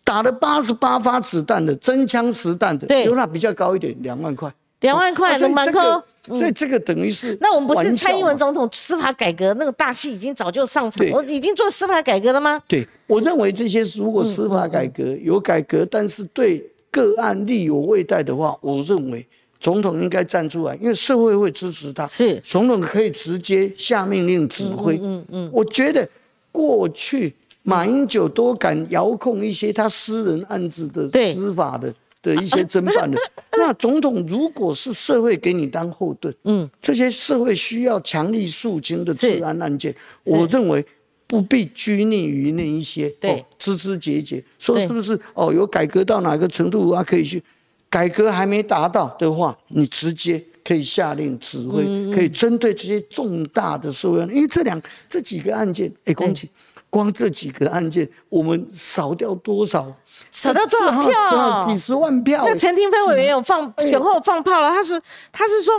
[0.05, 4.53] 打了八十八发子弹的真枪实弹的，对有那比较高一点，两万块。
[4.81, 6.07] 两万块啊所以能蛮这个扣。
[6.25, 12.63] 所以这个等于是那我们不是蔡英文嘛总统司法改革那个大戏已经早就上场，对我已经做司法改革了吗？
[12.69, 19.27] 对，我认为这些如果司法改革有改革，但是对个案力有未待的话，我认为
[19.59, 25.01] 总统应该站出来，因为社会会支持他，是总统可以直接下命令指挥。
[25.03, 26.09] 嗯嗯，我觉得
[26.53, 31.93] 过去马英九都敢遥控一些他私人案子的司法的。
[32.23, 33.21] 的一些侦办的，
[33.59, 40.85] 那总统如果是社会给你当后盾，嗯，这些社会需要强力肃清的治安案件，我认为
[41.27, 43.33] 不必拘泥于那一些对。
[43.33, 47.43] 哦枝枝节节，说是不是哦有改革到哪个程度啊可以去，
[47.89, 56.49] 改革还没达到的话，你直接可以下令指挥，可以针对这些重大的社会案，因为这两这几个案件，哎，光起。
[56.93, 59.91] 光这几个案件，我们少掉多少？
[60.31, 62.43] 少掉多少票啊几十万票。
[62.45, 65.01] 那陈廷飞委员有放哎选后放炮了，他是
[65.33, 65.73] 他是说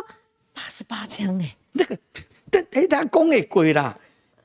[0.56, 1.96] 八十八枪哎，那个，
[2.50, 3.96] 但哎，他讲的贵啦。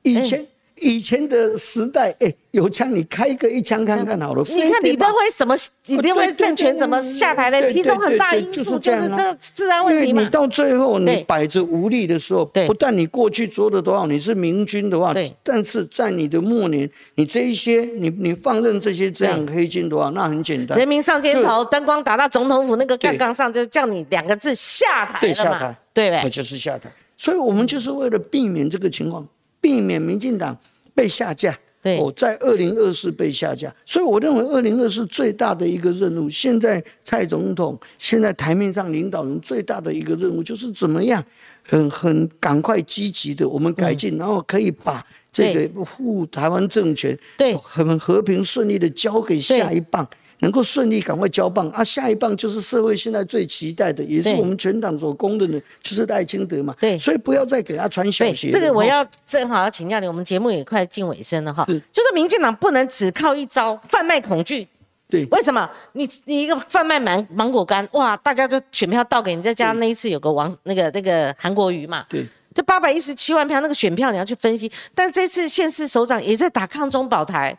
[0.03, 0.47] 以前、
[0.81, 4.45] 以前的时代，哎，有枪你开个一枪看看好了。
[4.49, 5.55] 你看李登辉什么
[5.87, 10.22] 李登辉对对政权怎么下台的，对对其中很大对对因素就是这个治安问题嘛。
[10.22, 10.29] 你。
[10.31, 15.12] 到最后你摆着无力的时候，不但你过去做的多好，你是明君的话，
[15.43, 23.09] 但是在你的末年，你这一些你你放任这些这样黑金的话，那很简单，人民上街头，灯光打到总统府那个对。
[23.09, 26.11] 杠杠上，就叫你两个字下台了下台，，那对？
[26.11, 26.29] 呗？
[26.29, 26.91] 就是下台。
[27.16, 29.26] 所以我们就是为了避免这个情况，
[29.69, 30.59] 避免民进党
[30.95, 31.59] 被下架。
[31.83, 31.99] 对。
[31.99, 41.23] 哦，在二零二四被下架，所以我认为二零二四最大的一个任务，现在蔡总统现在台面上领导人最大的一个任务就是怎么样，
[41.71, 50.09] 嗯，很赶快积极的我们改进，然后可以把这个护台湾政权，对，很和平顺利的交给下一棒，
[50.41, 51.82] 能够顺利赶快交棒啊！
[51.82, 56.74] 下一棒就是社会现在最期待的，也是我们全党所公认的，就是赖清德嘛。
[56.78, 58.51] 对，所以不要再给他穿小鞋。
[58.51, 61.64] 这个我要正好要请教你，我们节目也快进尾声了哈。
[61.66, 64.66] 就是民进党不能只靠一招贩卖恐惧。
[65.09, 65.68] 对，为什么？
[65.93, 72.05] 你你一个贩卖芒芒果干，哇，大家就选票倒给你，再加上那一次有个王那个那个韩国瑜嘛。
[72.09, 72.26] 对。
[72.55, 74.68] 就八百一十七万票，那个选票你要去分析。
[74.93, 77.57] 但这次县市首长也在打抗中保台，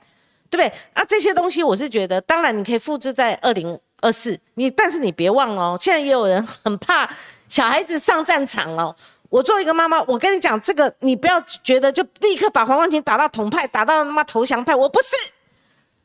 [0.50, 0.68] 对不对？
[0.94, 7.10] 啊，这些东西我是觉得，当然你可以复制在二零二四，你但是你别忘了哦，现在也有人很怕
[7.48, 8.96] 小孩子上战场哦。
[9.30, 15.10] 我作为一个妈妈，我跟你讲这个，你不要觉得就立刻把黄光琴打到统派，打到他妈投降派，我不是。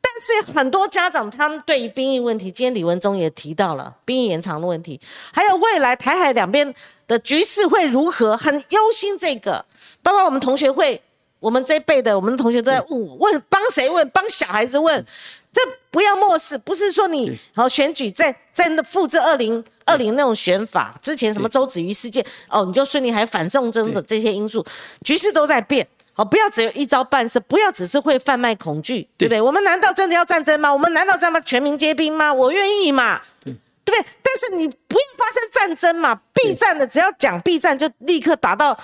[0.01, 5.01] 但是很多家长他们对于兵役问题，今天李文忠也提到了兵役延长的问题，
[5.33, 6.73] 还有未来台海两边。
[7.07, 8.35] 的局势会如何？
[8.35, 9.63] 很忧心这个，
[10.01, 10.99] 包括我们同学会，
[11.45, 14.09] 我们这一辈的我们的同学都在问我，问帮谁问？
[14.09, 15.05] 帮小孩子问，
[15.53, 24.65] 这不要漠视，不是说你好选举在真的复制二零二零那种选法，之前什么周子瑜事件哦，你就顺利还反送中的这些因素，
[25.03, 29.39] 局势都在变，好，不要只有一招半式，不要只是会贩卖恐惧，对不对？
[29.39, 30.73] 我们难道真的要战争吗？
[30.73, 32.33] 我们难道这么全民皆兵吗？
[32.33, 33.21] 我愿意嘛？
[33.43, 34.03] 对不对？
[34.23, 38.75] 但是你不要发生战争嘛，避战的只要讲避战，就立刻打到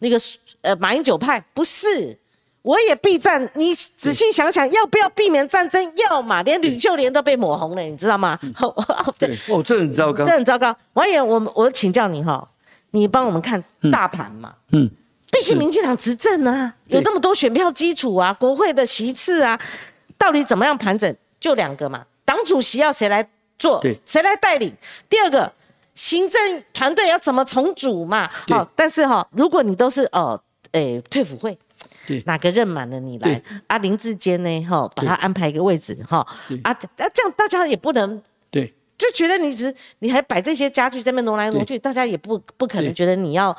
[0.00, 0.18] 那个
[0.62, 2.18] 呃马英九派，不是？
[2.62, 5.92] 我也避战，你仔细想想，要不要避免战争？
[6.08, 8.38] 要嘛，连吕秀莲都被抹红了，你知道吗？
[9.18, 10.76] 对，哦，这很糟糕，这很糟糕。
[10.92, 12.46] 王爷，我我请教你哈，
[12.90, 14.52] 你帮我们看大盘嘛？
[14.72, 14.90] 嗯，
[15.30, 19.58] 毕竟民进党执政啊，有那么多选票基础啊，国会的席次啊，
[20.18, 21.14] 到底怎么样盘整？
[21.40, 23.28] 就两个嘛，党主席要谁来？
[23.58, 24.72] 做谁来带领？
[25.10, 25.52] 第二个
[25.96, 28.30] 行政团队要怎么重组嘛？
[28.48, 30.40] 好，但是哈，如果你都是哦，
[30.72, 31.58] 诶，退辅会，
[32.26, 33.42] 哪个任满了你来？
[33.66, 34.64] 啊，林志坚呢？
[34.64, 36.18] 哈，把他安排一个位置哈。
[36.62, 43.56] 啊，那这样大家也不能对，就觉得你只你还摆这些家具在那挪来挪去，大家也不不可能觉得你要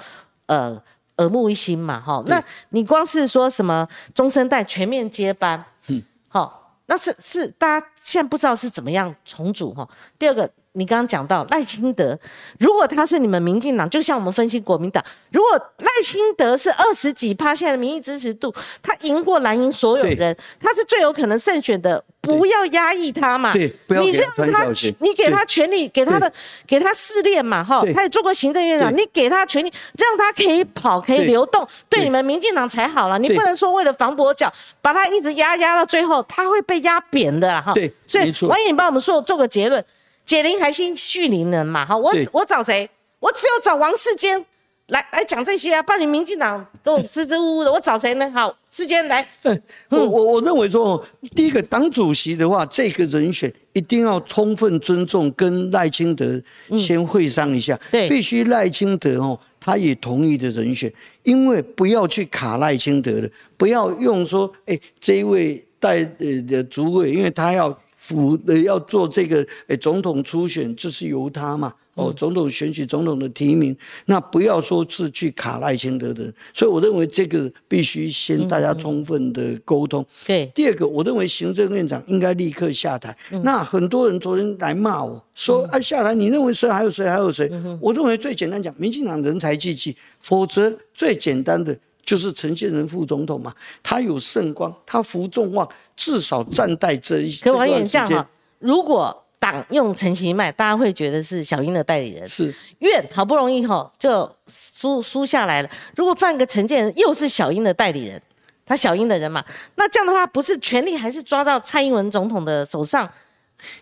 [0.47, 0.81] 呃
[1.17, 1.99] 耳目一新嘛？
[1.99, 6.57] 哈，那你光是说什么中生代全面接班，嗯，好。
[6.85, 9.87] 那是是大家现在不知道是怎么样重组哈。
[10.17, 10.49] 第二个。
[10.73, 12.17] 你刚刚讲到赖清德，
[12.59, 18.53] 如果他是你们民进党，就像我们分析国民党，如果赖清德是二十几趴现在的民意支持度，
[18.83, 23.51] 他赢过蓝营所有人，他是最有可能胜选的，不要压抑他嘛。
[23.51, 24.67] 对，不要你让他，
[24.99, 26.31] 你给他权利，给他的，
[26.67, 33.17] 给他试炼嘛，哈，他也做过行政院长，你给他权利，让他可以跑，可以流动，对你们民进党才好了。
[33.17, 34.53] 你不能说为了防跛脚，
[34.83, 37.73] 把他一直压压到最后，他会被压扁的哈。
[37.73, 39.83] 对，所以王颖，你帮我们说做个结论。
[40.29, 42.87] 解铃还须系铃人嘛，哈，我我找谁？
[43.19, 44.45] 我只有找王世坚
[44.89, 48.29] 来来讲这些啊，不然你民进党跟我支支吾吾的，我找谁呢？
[48.29, 49.27] 好，世坚来。
[49.41, 49.59] 嗯，
[49.89, 51.03] 我我我认为说，
[51.35, 56.39] 第一个党主席的话，这个人选一定要充分尊重跟赖清德
[56.77, 63.27] 先会商一下，对，必须赖清德哦，他也同意的人选，因为不要去卡赖清德的，
[63.57, 67.75] 不要用说，哎，这一位带呃的主委，因为他要。
[68.15, 71.73] 府呃要做这个诶总统初选，这是由他嘛？
[71.95, 80.05] 哦，总统选举总统的提名，那不要说是去卡赖清德的，所以我认为这个必须先大家充分的沟通。
[80.25, 83.13] 对，第二个，我认为行政院长应该立刻下台。
[83.43, 87.51] 那很多人昨天来骂我说啊下台，你认为谁还有谁还有谁？
[87.81, 91.77] 我认为最简单讲，民进党人才济济，否则最简单的。
[92.05, 97.31] 就是陈建仁副总统嘛，他有圣光，他服众望，至少站在这一。
[97.35, 98.27] 可王远这样哈，
[98.57, 102.27] 如果党用陈其迈，大家会觉得是小英的代理人。
[102.27, 108.21] 是院好不容易哈就输输下来了，如果放个陈建仁，又是小英的代理人，
[108.65, 109.45] 他小英的人嘛，
[109.75, 113.09] 那这样的话不是权力还是抓到蔡英文总统的手上？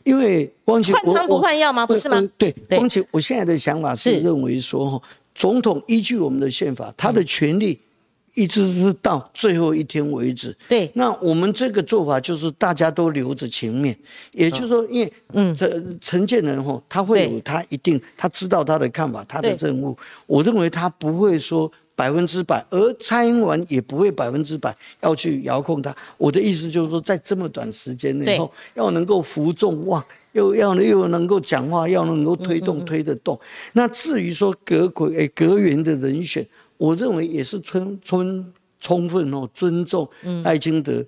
[0.03, 1.87] 因为光奇换汤不换药吗？
[1.87, 2.21] 不是吗？
[2.37, 5.01] 对，光奇，我现在的想法是认为说哈，
[5.33, 7.79] 总统依据我们的宪法，他的权力。
[8.37, 10.55] 一直是到最后一天为止。
[10.69, 13.97] 对，那我们这个做法就是大家都留着情面，
[14.31, 19.97] 也就是说，因为嗯，陈陈建仁哈，他会有他一定他知道他的看法，他的任务。
[20.27, 25.95] 我认为他不会说百分之百，而蔡英文也不会百分之百要去遥控他。
[26.17, 33.39] 我的意思就是说，在这么短时间内，后要能够服众望，又要又能够讲话，要能够推动推得动。
[33.73, 36.45] 那至于说阁魁诶阁员的人选。
[36.77, 38.45] 我认为也是充充
[38.79, 40.07] 充分哦尊重
[40.43, 41.03] 赖清德、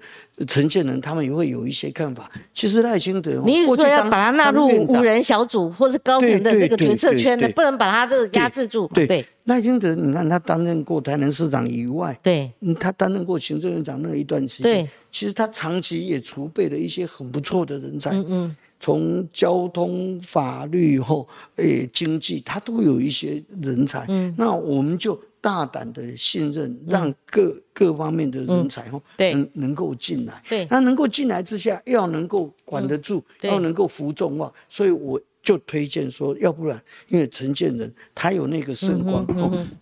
[0.47, 2.29] 陈建仁，他们也会有一些看法。
[2.53, 8.89] 其实赖清德，你是说要把他纳入五人小组或是高层的这个决策圈的，不能把他这个压制住。
[8.93, 18.09] 对，赖清德，你看他担任过台南市长以外，对，他担任过行政院长那一段时间，其实他长期也储备了一些很不错的人才。
[18.11, 18.55] 嗯嗯。
[18.81, 24.05] 从交通、法律后，诶，经济，他都有一些人才。
[24.07, 30.41] 嗯，那我们就大胆的信任，让各各方面的人才哈，能能够进来。
[30.47, 39.25] 对，那能够进来之下，要能够管得住，要能够服众望，所以我就推荐说，要不然，因为陈建仁他有那个圣光，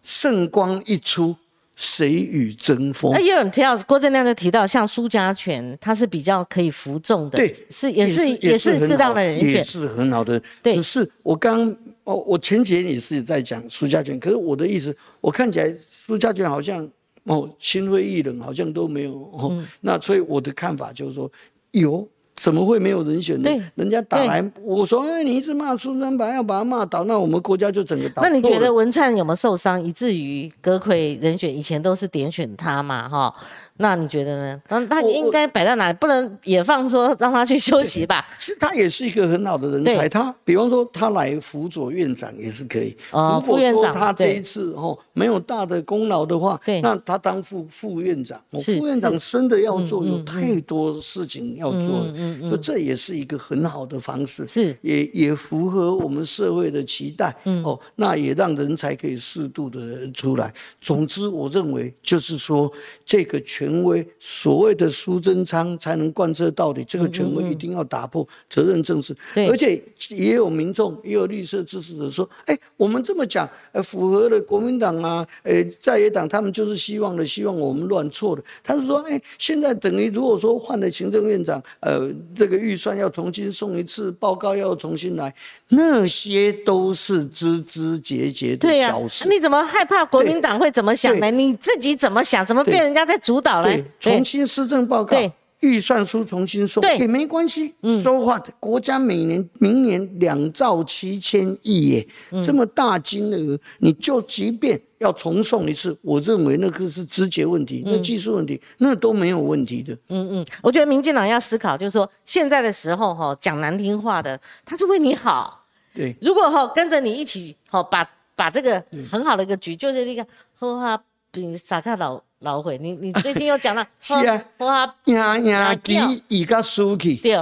[0.04, 1.36] 圣光一出。
[1.80, 3.12] 谁与争锋？
[3.14, 10.42] 那也有人提到郭正亮就提到，像苏家权，他是比较可以服众的，对，是也是也是适当的人选，也是很好的。
[10.64, 11.72] 对，只是我刚
[12.08, 16.90] 哦，我前几天也是在讲苏家权，可是我的意思，我看起来苏家权好像
[17.24, 19.64] 哦心灰意冷，好像都没有哦。
[19.82, 21.30] 那所以我的看法就是说
[21.72, 22.08] 有。
[22.40, 23.50] 怎么会没有人选呢？
[23.74, 33.10] 人家打来，我说：“哎，你一直骂苏三白，要把他骂倒，那我们国家就整个倒。”那你觉得文灿有没有受伤，以至于阁魁人选以前都是点选他嘛？
[33.10, 33.34] 哈。
[33.78, 34.62] 那你觉得呢？
[34.70, 35.98] 那他应该摆在哪里？
[36.00, 38.28] 不能也放说让他去休息吧？
[38.40, 40.10] 其实他也是一个很好的人才。
[40.10, 42.98] 他比方说他来辅佐院长也是可以。
[43.12, 43.94] 哦，副院长。
[43.94, 48.42] 他这一次哦没有大的功劳的话，那他当副副院长。
[48.64, 51.80] 副院长真的要做，有太多事情要做。
[51.80, 52.62] 嗯嗯嗯。
[52.62, 54.48] 这也是一个很好的方式。
[54.48, 54.76] 是。
[54.82, 57.36] 也也符合我们社会的期待。
[57.46, 57.64] 嗯。
[57.64, 60.52] 哦，那也让人才可以适度的出来。
[60.82, 62.72] 总之，我认为就是说
[63.06, 63.67] 这个权。
[63.68, 69.14] 权威所谓的苏贞昌才能贯彻到底，这个权威一定要打破责任政治。
[69.34, 85.34] 对，而且也有民众也有绿色支持者说：“哎，我们这么讲，呃，符合了国民党啊，呃，在野党他们就是希望的，希望我们乱错的。”他是说：“哎，现在等于如果说换了行政院长，呃，这个预算要重新送一次报告，要重新来，
[85.68, 89.28] 那些都是枝枝节节的小事。
[89.28, 91.30] 你怎么害怕国民党会怎么想呢？
[91.30, 92.46] 你自己怎么想？
[92.46, 95.18] 怎么被人家在主导？”对，重新施政报告，
[95.62, 97.74] 预算书重新送也没关系。
[98.04, 102.08] 说话的国家每年明年两兆七千亿耶，
[102.44, 109.98] 这么大金额，你就即便要重送一次，我认为那个是直接问题，那技术问题那都没有问题的。
[110.10, 115.66] 嗯嗯，我觉得民进党要思考，就是说现在的时候哈，讲难听话的，他是为你好。
[115.96, 118.80] 对，如果哈跟着你一起哈，把把这个
[119.12, 121.02] 很好的一个局，就是那个喝哈
[121.32, 122.22] 比萨卡老。
[122.40, 127.36] 老悔，你你最近又讲了， 是啊，赢赢棋以个输去，对，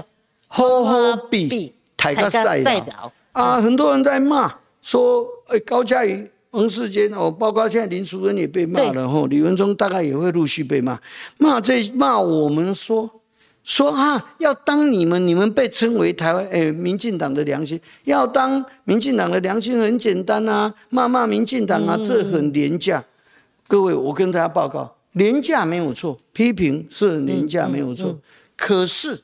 [0.48, 3.12] 好好比，抬个赛道。
[3.34, 3.60] 啊！
[3.60, 4.50] 很多人在骂，
[4.82, 10.98] 说诶高嘉瑜、王世坚哦，包括现在林淑芬也被骂了吼，李文忠大概也会陆续被骂，
[11.38, 13.10] 骂这骂我们说
[13.66, 23.04] 说啊，要当你们你们被称为台湾诶民进党的良心，要当民进党的良心很简单啊，骂骂民进党啊，这很廉价。
[23.68, 28.20] 各位，我跟大家报告，廉价没有错，批评是廉价没有错，
[28.56, 29.22] 可是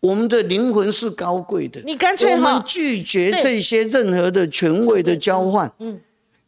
[0.00, 1.80] 我们的灵魂是高贵的。
[1.84, 5.70] 你干脆我们拒绝这些任何的权位的交换。
[5.78, 6.00] 嗯，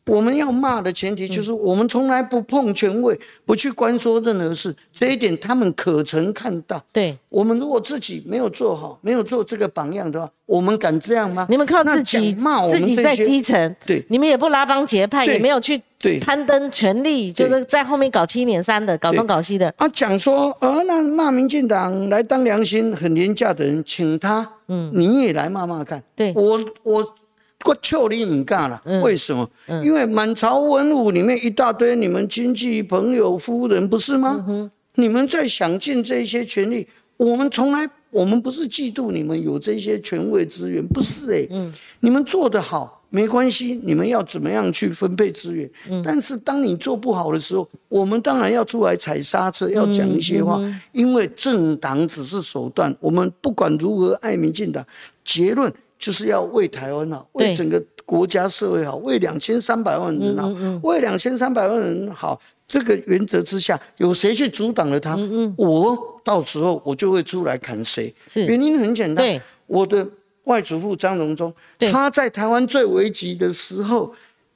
[0.08, 4.74] 我们要骂的前提就是我们从来不碰权位，不去关说任何事。
[4.92, 6.82] 这一点他们可曾看到？
[6.92, 11.46] 对，我们如果自己没有做好，没有做这个榜样的话，我们敢这样吗？
[11.48, 15.80] 你们靠自己骂我们自己在基层，对，你们也不拉帮结派，也没有去。
[16.00, 19.68] 对，攀登权力就是在后面搞七年三的，搞东搞西的。
[19.78, 26.00] 啊，讲说，呃，那骂民进党来当良心很廉价的人，请他，嗯，你也来骂骂看。
[26.14, 27.14] 对，我我
[27.64, 29.48] 我求你唔干了，为什么？
[29.84, 34.70] 因为满朝文武里面一大堆你们亲戚朋友夫人，不是吗？
[34.94, 36.86] 你们在享尽这些权利，
[37.16, 42.94] 我们从来我们不是嫉妒你们有这些权位资源，不是哎，嗯，你们做得好。
[43.10, 45.70] 没关系，你们要怎么样去分配资源？
[45.88, 50.60] 嗯，但是当你做不好的时候，我们当然要出来踩刹车，要讲一些话。
[50.92, 54.84] 因为政党只是手段，我们不管如何爱民进党，
[55.24, 60.48] 结论就是要为台湾好，为整个国家社会好，为两千三百万人好，
[60.82, 62.40] 为两千三百万人好。
[62.66, 65.18] 这个原则之下，有谁去阻挡了他？
[65.56, 68.14] 我到时候我就会出来砍谁。
[68.34, 70.06] 原因很简单，我的。
[70.44, 71.52] 外祖父张荣忠，
[71.92, 74.10] 他在台湾最危急的时候，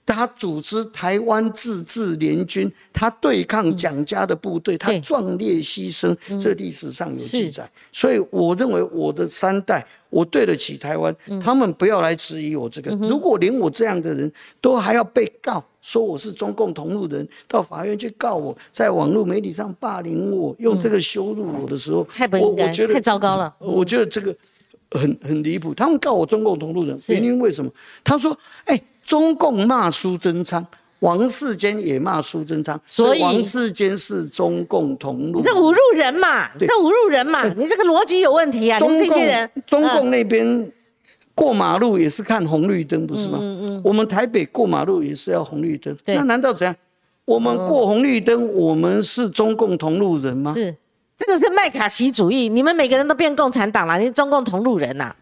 [0.05, 7.71] 他组织台湾自治联军，他对抗蒋家的部队，他对壮烈牺牲，这历史上有记是载。
[7.93, 12.91] 所以我认为我的三代，我对得起台湾，他们不要来质疑我这个。
[12.97, 14.31] 如果连我这样的人
[14.61, 23.55] 都还要被告，说我是中共同路人，到法院去告我，在网络媒体上霸凌我，用这个羞辱我的时候，太不应该，我我觉得太糟糕了。
[23.59, 24.37] 我觉得这个
[24.91, 25.73] 很很离谱。
[25.73, 27.71] 他们告我中共同路人，是原因为什么？
[28.05, 28.37] 他说
[28.67, 28.81] ：“哎、
[29.13, 30.67] 中共骂苏贞昌，
[31.01, 35.43] 王世坚也骂苏贞昌，所以王世坚是中共同路人。
[35.43, 36.51] 你这侮辱人嘛？
[36.59, 37.45] 你这侮辱人嘛？
[37.49, 38.79] 你这个逻辑有问题啊！
[38.79, 40.73] 你们中共这些人，中嗯共那边
[41.35, 43.39] 过马路也是看红绿灯，不是吗？
[43.85, 46.75] 我们台北过马路也是要红绿灯，那难道怎样？
[47.27, 50.55] 我们过红绿灯，我们是中共同路人吗？
[50.57, 50.75] 是
[51.19, 55.15] 这个是麦卡锡主义，你们每个人都变共产党了，你是中共同路人呐、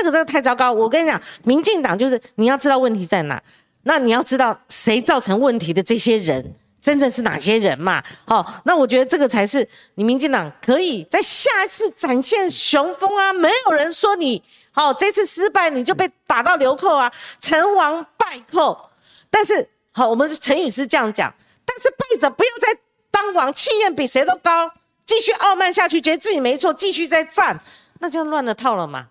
[0.00, 0.72] 这个真的太糟糕。
[0.72, 3.42] 我跟你讲，民进党就是你要知道问题在哪，
[3.82, 6.54] 那你要知道谁造成问题的这些人。
[6.80, 8.02] 真正是哪些人嘛？
[8.24, 13.34] 哦，那我觉得这个才是你民进党可以在下一次展现雄风啊！
[13.34, 14.42] 没有人说你
[14.72, 18.90] 好、这次失败你就被打到流寇啊，成王败寇。
[19.30, 21.30] 但是好，我们成语是这样讲，
[21.66, 22.80] 但是败者不要再
[23.10, 24.72] 当王，气焰比谁都高，
[25.04, 27.60] 继续傲慢下去，觉得自己没错，继续再战，
[27.98, 29.08] 那就乱了套了嘛。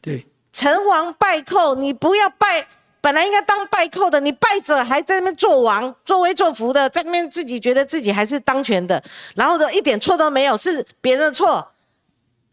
[0.00, 2.66] 对，成王败寇，你不要败，
[3.00, 9.02] 本来应该当败寇的，你败者还在那边做王、作威作福的，在那边自己觉得自己还是当权的，
[9.34, 11.66] 然后呢一点错都没有，是别人的错。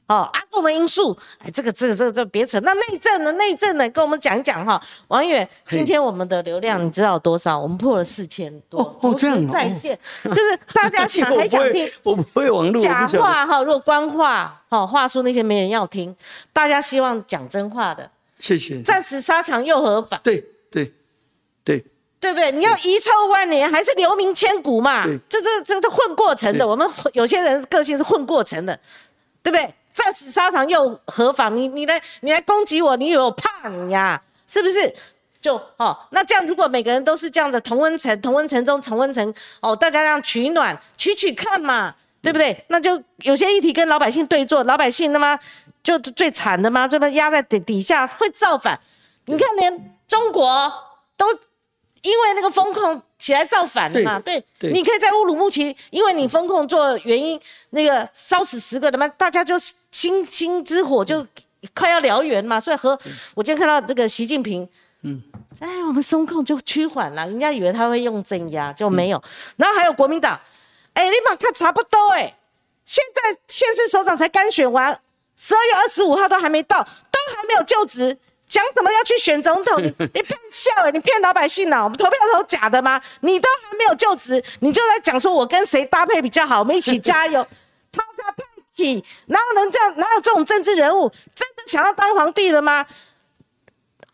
[0.07, 2.57] 哦，阿贡的因素，哎，这个这个这个这个别扯。
[2.61, 3.31] 那内政呢？
[3.33, 3.89] 内政呢？
[3.89, 7.59] 跟我们讲讲哈，王远，今天我们的流量你知道多少？
[7.59, 16.15] 我们破了四千多，哦哦这样哦在线，就是大家 想还想听，我不会网络，假话哈，如果官话哈话术那些没人要听，
[16.53, 18.81] 大家希望讲真话的，谢谢。
[18.81, 20.17] 暂时沙场又何妨？
[20.23, 20.41] 对
[20.71, 20.89] 对
[21.65, 21.83] 对，
[22.21, 22.49] 对不对？
[22.53, 25.03] 你要遗臭万年，还是留名千古嘛？
[25.27, 28.79] 这这这都混过程的，我们有些人个性是混过程的，
[29.43, 29.73] 对不对？
[29.97, 31.55] 战死沙场又何妨？
[31.55, 34.21] 你你来你来攻击我，你以为我怕你呀？
[34.47, 34.93] 是不是？
[35.41, 42.65] 就哦，那这样如果每个人都是这样子，同温层同温层中同温层哦，大家这样取暖取取看嘛，对不对？
[42.69, 45.37] 那就有些议题跟老百姓对坐，老百姓他妈
[45.83, 48.79] 就最惨的嘛，这么压在底底下会造反。
[49.25, 50.71] 你看，连中国
[51.15, 51.25] 都
[52.07, 54.17] 因为那个风控起来造反了嘛？
[54.19, 57.37] 对，对你可以在乌鲁木齐，因为你风控做原因，
[57.71, 59.55] 那个烧死十个人嘛，大家就
[59.91, 61.27] 星星之火就
[61.75, 62.57] 快要燎原嘛。
[62.61, 62.97] 所以和
[63.35, 64.65] 我今天看到这个习近平，
[65.01, 65.21] 嗯，
[65.59, 69.21] 哎，我们松控就趋缓了，人家以为他会用镇压，就没有。
[69.57, 70.39] 然后还有国民党，
[70.93, 72.33] 哎，你马看差不多哎，
[72.85, 74.97] 现在县市首长才刚选完，
[75.35, 78.17] 十二月二十五号都还没到，都还没有就职。
[78.47, 79.79] 讲什么要去选总统？
[79.83, 83.01] 你你骗笑哎、你骗老百姓呢、我们投票投假的吗？
[83.21, 87.45] 你都还没有就职，你就在讲说我跟谁搭配比较好，我们一起加油。
[87.91, 88.43] 掏个
[88.75, 89.03] 屁！
[89.27, 89.97] 哪有人这样？
[89.97, 92.85] 哪有这种政治人物真的想要当皇帝的吗？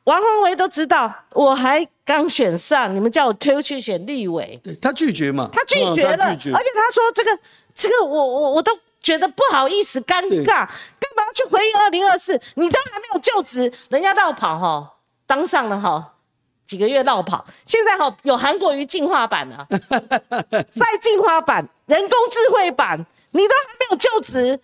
[0.05, 5.49] 王宏维都知道，我还刚选上，你们叫我推去选立委，对他拒绝嘛？
[5.53, 7.39] 他拒绝了，而且他说这个
[7.73, 12.41] 这个我我我都觉得不好意思，尴尬，干嘛要去回应二零二四？
[12.55, 14.93] 你都还没有就职，人家绕跑哈，
[15.27, 16.09] 当上了哈。
[16.65, 19.67] 几个月绕跑，现在哈有韩国瑜进化版了，
[20.73, 24.59] 再进化版，人工智慧版，你都还没有就职，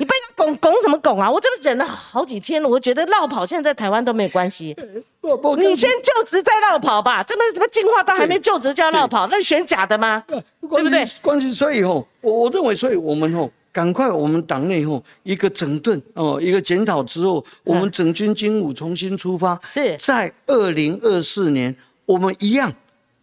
[0.00, 1.30] 你被他拱拱什么拱啊？
[1.30, 4.74] 我这个忍了好几天了，我觉得绕跑现在在台湾都没有关系，
[5.20, 10.24] 不不，你先就职再绕跑吧，真的什么进化到还没就职就要绕跑，那你选假的吗？
[10.26, 11.06] 对对不对？
[11.20, 19.60] 关键所以吼，我我认为，所以我们吼，赶快我们党内吼一个整顿哦，一个检讨之后，我们整军精武重新出发。
[19.70, 21.76] 是在二零二四年，
[22.06, 22.72] 我们一样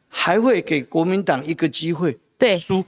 [0.08, 2.86] 还会给国民党一个机会对输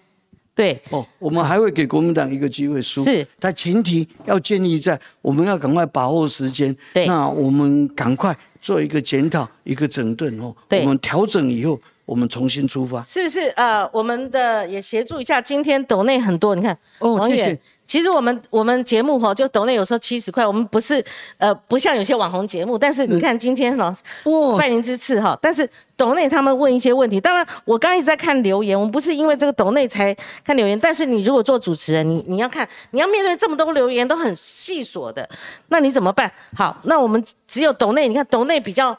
[0.59, 3.01] 对，哦，我们还会给国民党一个机会输。
[3.01, 6.75] 是，但前提要建立在我们要赶快把握时间。
[6.93, 10.53] 对那我们赶快做一个检讨，一个整顿哦。
[10.67, 13.01] 对我们调整以后，我们重新出发。
[13.03, 13.47] 是不是？
[13.55, 17.59] 呃，我们的也协助一下，今天抖内很多，你看，哦谢谢王远。
[17.89, 21.03] 其实我们我们节目哈，就抖内有时候七十块，我们不是
[21.39, 23.91] 呃不像有些网红节目，但是你看今天哈，
[24.25, 24.55] 哇。
[24.59, 25.67] 拜您之赐哈，但是
[25.97, 35.27] 抖内他们问一些问题，当然我刚刚一直在看留言，我们不是因为这个抖内才看留言，但是你如果做主持人，你你要看，你要面对这么多留言都很细琐的，
[35.69, 36.31] 那你怎么办？
[36.55, 38.95] 好，那我们只有抖内，你看抖内比较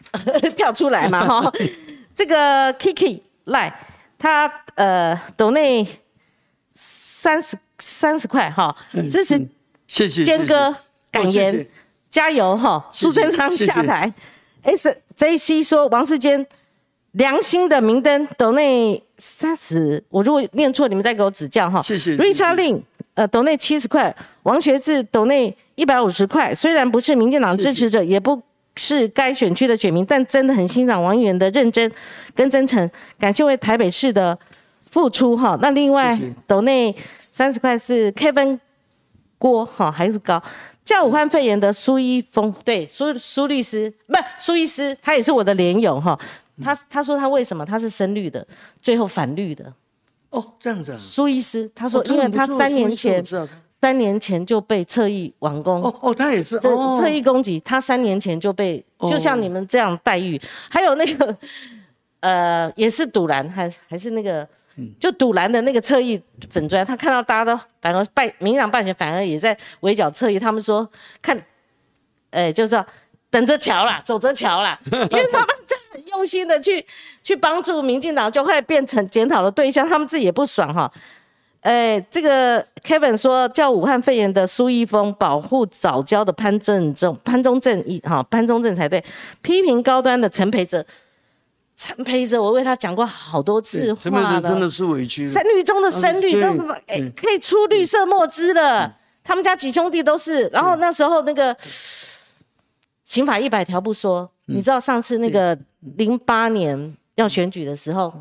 [0.54, 1.52] 跳出来嘛哈，
[2.14, 3.74] 这个 Kiki 赖
[4.18, 5.86] 他呃抖内
[6.74, 8.74] 三十三十块哈，
[9.10, 9.48] 支持
[9.86, 10.74] 谢谢坚哥
[11.10, 11.66] 感言，
[12.10, 12.88] 加油哈！
[12.92, 14.12] 苏贞昌下台
[14.62, 16.46] ，S J C 说王世坚
[17.12, 21.82] 良心的明灯斗内三十，我如果念错，你们再给我指教哈。
[21.82, 22.16] 谢谢。
[22.16, 22.82] Richard Lin，
[23.14, 26.54] 呃，斗内七十块，王学志斗内一百五十块。
[26.54, 28.42] 虽然不是民进党支持者，也不
[28.76, 31.90] 是该选区的选民，但真的很欣赏王议员的认真
[32.34, 34.36] 跟真诚，感谢为台北市的
[34.90, 35.56] 付出哈。
[35.62, 36.92] 那另外谢谢斗内
[37.34, 38.56] 三十块是 Kevin
[39.38, 40.40] 郭哈，还是高？
[40.84, 46.16] 叫武汉肺炎的苏一峰，对苏苏律师，不苏医师，他也是我的连友哈。
[46.62, 48.46] 他他说他为什么他是深绿的，
[48.80, 49.64] 最后反绿的
[50.30, 50.96] 哦，这样子啊。
[50.96, 53.24] 苏医师，他说哦因为他三年前
[53.80, 60.40] 三年前就被侧翼网攻，哦哦，他也是这哦侧翼攻击，他三年前就被哦就像你们这样待遇，
[60.70, 61.36] 还有那个
[62.20, 64.48] 呃也是堵拦，还还是那个。
[64.76, 66.20] 嗯就堵拦的那个侧翼
[66.50, 70.38] 粉砖，他看到大家都反而败，民进党败选，反而也在围剿侧翼。
[70.38, 70.88] 他们说
[71.22, 71.38] 看，
[72.30, 72.84] 哎、就是说
[73.30, 76.84] 等着瞧啦，走着瞧啦， 因为他们真的很用心的去
[77.22, 80.90] 去帮助民进党，就会变成检讨的对象，他们自己也不爽哈。
[81.60, 89.02] 哎，这个 Kevin 说叫武汉肺炎的苏一峰保护早教的潘正中、潘中正一哈潘中正才对，
[89.40, 90.84] 批评高端的陈培哲，
[91.76, 94.40] 陈培哲我为他讲过好多次话了。
[94.40, 95.24] 哲真的，是委屈。
[95.24, 95.30] 了。
[95.30, 96.76] 深绿中的深绿，嗯都对。
[96.86, 98.96] 哎可以出绿色墨汁了。
[99.22, 101.56] 他们家几兄弟都是，然后那时候那个
[103.06, 105.58] 刑法一百条不说，你知道上次那个
[105.96, 108.12] 零八年要选举的时候，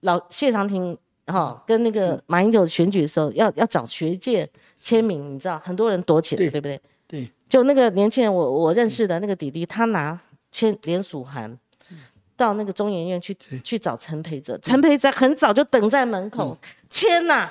[0.00, 4.48] 老谢长廷哈、跟那个马英九选举的时候，要要找学界
[4.78, 6.80] 签名，你知道很多人躲起来，对对不对？
[7.06, 10.18] 对，就那个年轻人，我我认识的那个弟弟，他拿
[10.50, 11.58] 签联署函
[12.36, 16.56] 到那个中研院去去找陈培哲，陈培哲很早就等在门口
[16.88, 17.48] 天呐、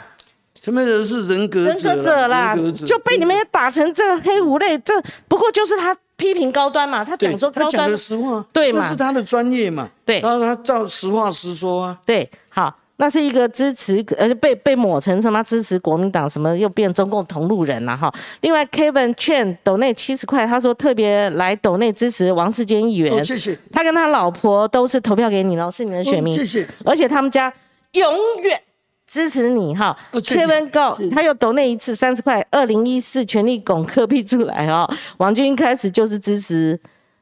[0.62, 2.56] 陈培哲是人格人格者啦
[2.86, 4.94] 就被你们也打成这个黑五类，这
[5.28, 12.00] 不过就是他批评高端嘛，他对讲说高端他讲的实话，对嘛那是他的专业嘛，对他他照实话实说啊。
[12.06, 18.10] 对，好，那是一个支持，呃，被被抹成什么支持国民党，什么又变中共同路人了哈。
[18.40, 26.68] 另外，Kevin 劝斗内七十块，他说特别来斗内支持王世坚议员，哦，谢谢，他跟他老婆都是投票给你了，是你的选民，哦谢谢。
[26.86, 27.52] 而且他们家
[27.94, 28.14] 永
[28.44, 28.62] 远
[29.06, 29.98] 支持你哈。
[30.14, 34.90] Kevin Go 他又斗内一次三十块，二零一四全力拱科批出来哦。
[35.18, 36.80] 王军一开始就是支持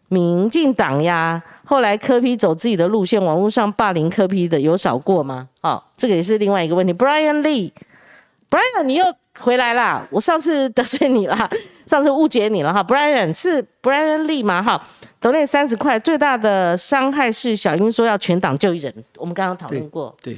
[0.09, 5.47] 民进党呀，后来柯批走自己的路线，网络上霸凌柯批的有少过吗？
[5.61, 6.93] 哦，这个也是另外一个问题。
[6.93, 9.05] Brian Lee，Brian 你又
[9.39, 11.49] 回来啦，我上次得罪你啦，
[11.87, 12.83] 上次误解你了哈。
[12.83, 14.61] Brian 是 Brian Lee 吗？
[14.61, 14.79] 哈，
[15.19, 20.15] 得那三十块，最大的伤害是小英说要全党就一人，我们刚刚讨论过。
[20.21, 20.37] 对，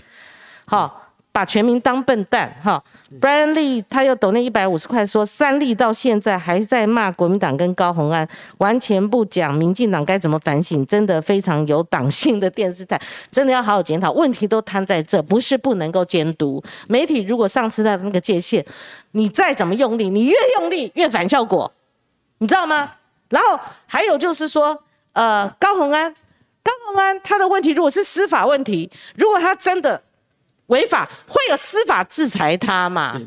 [0.65, 1.04] 好，
[1.35, 2.81] 把全民当笨蛋哈。
[3.19, 8.25] Brian Lee 他又抖那一百五十块，说三立到现在还在骂国民党跟高虹安，
[8.59, 12.97] 完全不讲民进党该怎么反省，真的非常有党性的电视台，
[13.29, 14.13] 真的要好好检讨。
[14.13, 17.21] 问题都摊在这，不是不能够监督媒体。
[17.23, 18.65] 如果丧失了那个界限，
[19.11, 21.69] 你再怎么用力，你越用力越反效果，
[22.37, 22.93] 你知道吗？
[23.27, 24.81] 然后还有就是说，
[25.11, 26.13] 呃，高虹安，
[26.63, 30.01] 高虹安他的问题如果是司法问题，如果他真的
[30.67, 33.21] 违法，会有司法制裁他嘛？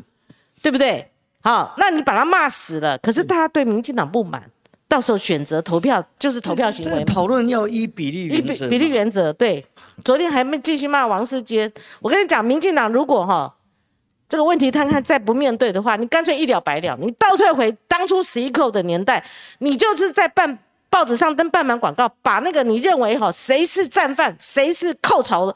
[0.61, 1.09] 对不对？
[1.41, 4.43] 好，那你把他骂死了，可是大家对民进党不满，
[4.87, 7.05] 到时候选择投票就是投票行为嘛。
[7.05, 9.65] 讨论要依比例一原则嘛，比比例原则，对。
[10.03, 13.53] 昨天还没继续骂王世坚，我跟你讲，民进党如果哈
[14.29, 19.21] 这个问题摊开再不面对的话，你干脆一了百了，你倒退回当初十一扣的年代，
[19.57, 20.57] 你就是在办
[20.89, 25.55] 报纸上登半版广告，把那个你认为哈谁是战犯，谁是扣潮的，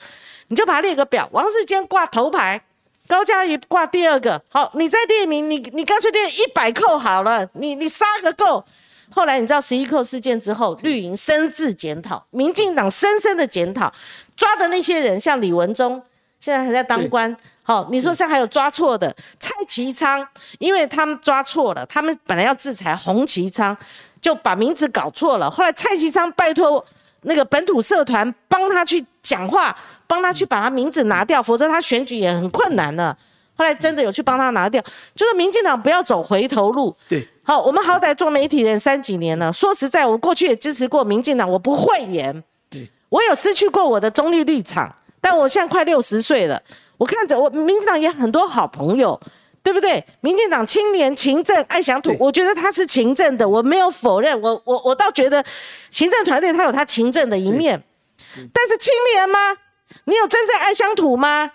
[0.54, 2.62] 你就把它列个表，王世坚挂头牌。
[3.08, 8.64] 高嘉瑜挂第二个，好，你再列名，你你干脆列一百扣好了，你你杀个够。
[9.10, 13.92] 后来你知道十一扣事件之后，绿营深自检讨，民进党深深的检讨，
[14.36, 16.00] 抓的那些人，像李文忠，
[16.40, 17.36] 现在还在当官。
[17.64, 20.28] 好，你说像还有抓错的蔡其昌，
[20.60, 23.76] 因为他们抓错了，他们本来要制裁洪其昌，
[24.22, 25.50] 就把名字搞错了。
[25.50, 26.86] 后来蔡其昌拜托
[27.24, 29.76] 那个本土社团帮他去讲话，
[30.14, 33.16] 帮他去把他名字拿掉，否则他选举也很困难的。
[33.56, 34.80] 后来真的有去帮他拿掉，
[35.16, 36.96] 就是民进党不要走回头路。
[37.10, 42.44] 对，好，我们好歹做媒体人三几年了，说实在，我过去也支持过民进党，我不讳言。
[42.70, 46.62] 对，我有失去过我的中立立场，但我现在快六十岁了，
[46.98, 49.20] 我看着我民进党也很多好朋友，
[49.64, 50.04] 对不对？
[50.22, 55.44] 民进党青年勤政爱乡土，我觉得他是勤政的，我没有否认，我我我倒觉得
[55.92, 57.84] 行政团队他有他勤政的一面，
[58.52, 59.38] 但是青年吗？
[60.06, 61.50] 你有真正爱乡土吗？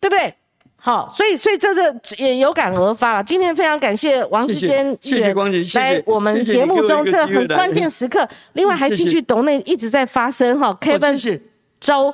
[0.00, 0.34] 对不对？
[0.76, 3.22] 好，所以所以这个也有感而发了。
[3.22, 11.40] 今天非常感谢王志坚议谢谢员光姐来我们节目中这很关键时刻，另外还继续懂内一直在发生哈哦，Kevin
[11.78, 12.12] 周。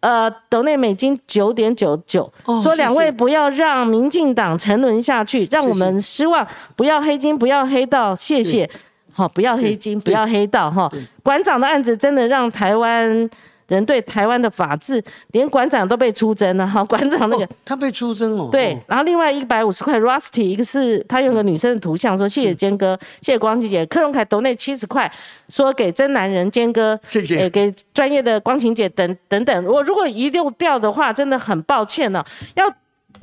[0.00, 2.28] 呃，斗内美金九点九九，
[2.60, 8.68] 说两位不要让民进党沉沦下去，让我们失望，不要黑金，不要黑道，谢谢，
[9.12, 10.90] 好，不要黑金，不要黑道，哈，
[11.22, 13.30] 馆长的案子真的让台湾。
[13.72, 16.84] 人对台湾的法治，连馆长都被出征了哈。
[16.86, 18.48] 馆长那个他被出征哦。
[18.52, 23.86] 对，然后另外一百五十块 Rusty，一个是他用个女生的图像说谢谢坚哥，谢谢光姐姐。
[23.86, 25.10] 柯荣凯投那七十块，
[25.48, 27.48] 说给真男人坚哥，谢谢。
[27.48, 29.64] 给专业的光晴姐等等等。
[29.64, 32.22] 我如果遗漏掉的话，真的很抱歉呢。
[32.54, 32.64] 要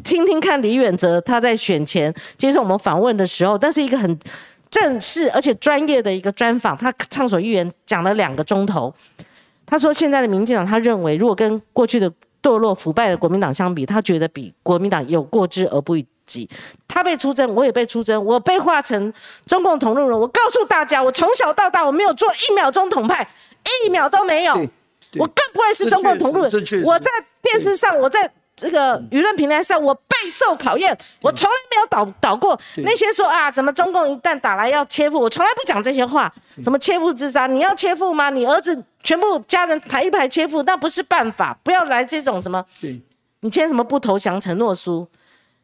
[0.04, 4.20] 听听看李远哲他在选前接受我们访问的时候，但是一个很
[4.72, 8.94] 正式而且专业的一个专访，他畅所欲言讲了两个钟头。
[9.70, 16.50] 他说：“现在的民进党，他认为如果跟过去的堕落腐败的国民党相比，他觉得比国民党有过之而不及。
[16.88, 19.14] 他被出征，我也被出征，我被划成
[19.46, 20.20] 中共同路人。
[20.20, 23.30] 我告诉大家，我从小到大我没有做一秒钟统派，
[23.86, 24.56] 一秒都没有。
[25.18, 26.84] 我更不会是中共同路人。
[26.84, 28.30] 我在电视上，我在。”
[28.60, 36.32] 这个舆论平台上，我备受考验，我从来没有倒倒过那些说啊，怎么中共一旦打来要切腹，我从来不讲这些话。
[36.62, 37.48] 什么切腹自杀？
[37.48, 38.30] 你要切腹吗？
[38.30, 41.58] 你儿子全部家人排一排切腹，那不是办法。
[41.64, 42.66] 不要来这种什么，
[43.40, 45.08] 你签什么不投降承诺书，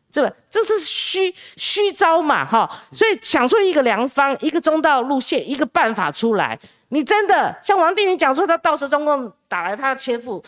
[0.09, 2.69] 这个这是虚虚招嘛，哈。
[2.93, 6.57] 所以想出一个良方，一个中道路线，一个办法出来。
[6.89, 10.41] 你真的像王定宇讲说，他到时中共打来，他要切腹，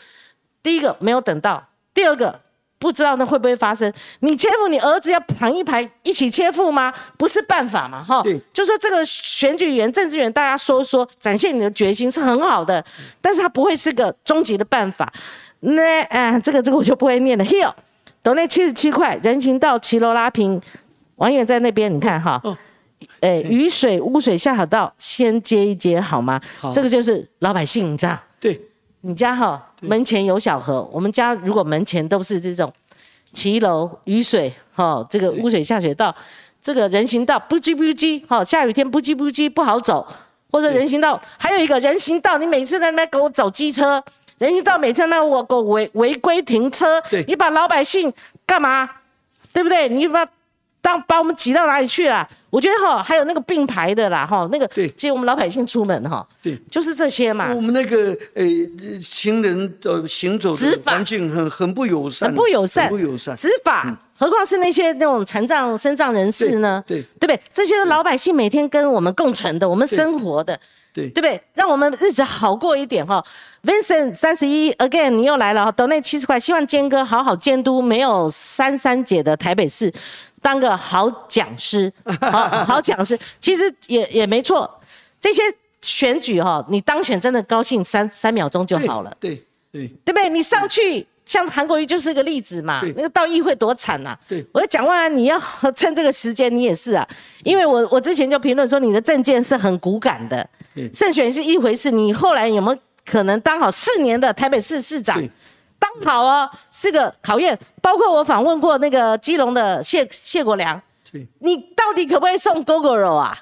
[0.64, 1.62] 第一个没有等到。
[1.98, 2.40] 第二个
[2.78, 3.92] 不知道那会不会发生？
[4.20, 6.94] 你切腹，你儿子要排一排一起切腹吗？
[7.18, 8.24] 不是办法嘛，哈。
[8.54, 12.86] 就说这个选举员、政治员，大家说说，展现你的决心是很好的，
[13.20, 15.12] 但是它不会是个终极的办法。
[15.62, 17.44] 那嗯，这个这个我就不会念了。
[17.44, 17.74] Here，
[18.22, 20.62] 斗内七十七块，人行道骑楼拉平，
[21.16, 22.40] 王远在那边，你看哈。
[23.22, 26.40] 哎，雨水污水下好道，先接一接好吗？
[26.72, 28.20] 这个就是老百姓，你知道？
[29.08, 29.12] 对。
[29.12, 32.72] 你家哈门前有小河，我们家如果门前都是这种
[33.32, 36.14] 骑楼雨水哈，这个污水下水道，
[36.62, 40.06] 这个人行道不叽不叽哈，下雨天不叽不叽不好走，
[40.52, 44.04] 或者人行道还有一个人行道，你每次在那给我走机车，
[44.40, 48.12] 人行道每次那我给我违违规停车，你把老百姓
[48.46, 48.90] 干嘛？
[49.54, 49.90] 对不对？
[49.90, 50.28] 你把
[50.88, 52.26] 当把我们挤到哪里去了？
[52.50, 54.66] 我觉得哈，还有那个并排的啦，哈，那个
[54.96, 57.54] 接我们老百姓出门哈，对，就是这些嘛。
[57.54, 58.46] 我们那个呃
[59.02, 63.36] 行人的行走的环境很很不友善，很不友善，不友善。
[63.36, 66.82] 执法，何况是那些那种残障、身障人士呢？
[66.88, 67.42] 对，对不对？
[67.52, 70.58] 这些老百姓每天跟我们共存的，我们生活的，
[70.94, 71.42] 对，对不对？
[71.54, 73.22] 让我们日子好过一点哈。
[73.66, 79.94] Vincent 三十一，Again，你又来了哈，等那七十块，希望坚哥好好监督没有三三姐的台北市。
[80.48, 81.92] 当个好讲师，
[82.22, 84.80] 好好讲师，其实也也没错。
[85.20, 85.42] 这些
[85.82, 89.14] 选举哈，你当选真的高兴三三秒钟就好了。
[89.20, 89.36] 对
[89.74, 90.30] 对对不对？
[90.30, 92.82] 你上去像韩国瑜就是一个例子嘛。
[92.96, 94.18] 那个到议会多惨呐。
[94.26, 95.38] 对，我讲完你要
[95.76, 97.06] 趁这个时间，你也是啊。
[97.44, 100.50] 因为我我之前就评论说你的政见是很骨感的。
[100.94, 105.22] 胜选是一回事，你后来有没有可能当好四年的台北市市长？
[105.80, 107.58] 当好哦，是个考验。
[107.82, 110.82] 包括我访问过那个基隆的谢谢国良，
[111.12, 113.38] 对，你到底可不可以送 GoGo 啊？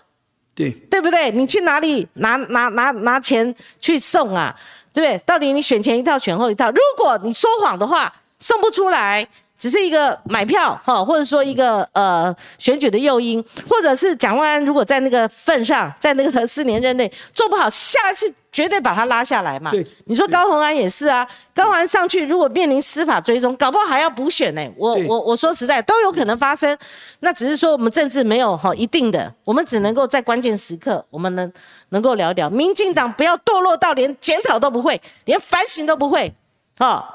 [0.54, 1.32] 对，对不对？
[1.32, 4.56] 你去哪里拿拿拿拿钱去送啊？
[4.94, 5.18] 对不对？
[5.26, 6.72] 到底你选前一套，选后一套？
[6.72, 18.34] 如果你说谎的话，送不出来，只是一个买票哈，或者说一个呃选举的诱因，或者是蒋万安如果在那个份上，在那个四年任内做不好，下次。
[18.56, 19.70] 绝对把他拉下来嘛？
[19.70, 24.66] 对，你说高鸿安也是啊，高鸿安上去如果面临司法追踪，搞不好还要补选呢。
[24.78, 26.78] 我我我说实在都有可能发生，
[27.20, 31.52] 那只是说我们政治没有哈一定的，我们只能够在关键时刻，我们能
[31.90, 32.50] 能够聊聊。
[32.50, 36.34] 民进党不要堕落到连检讨都不会，连反省都不会，
[36.78, 37.14] 哈，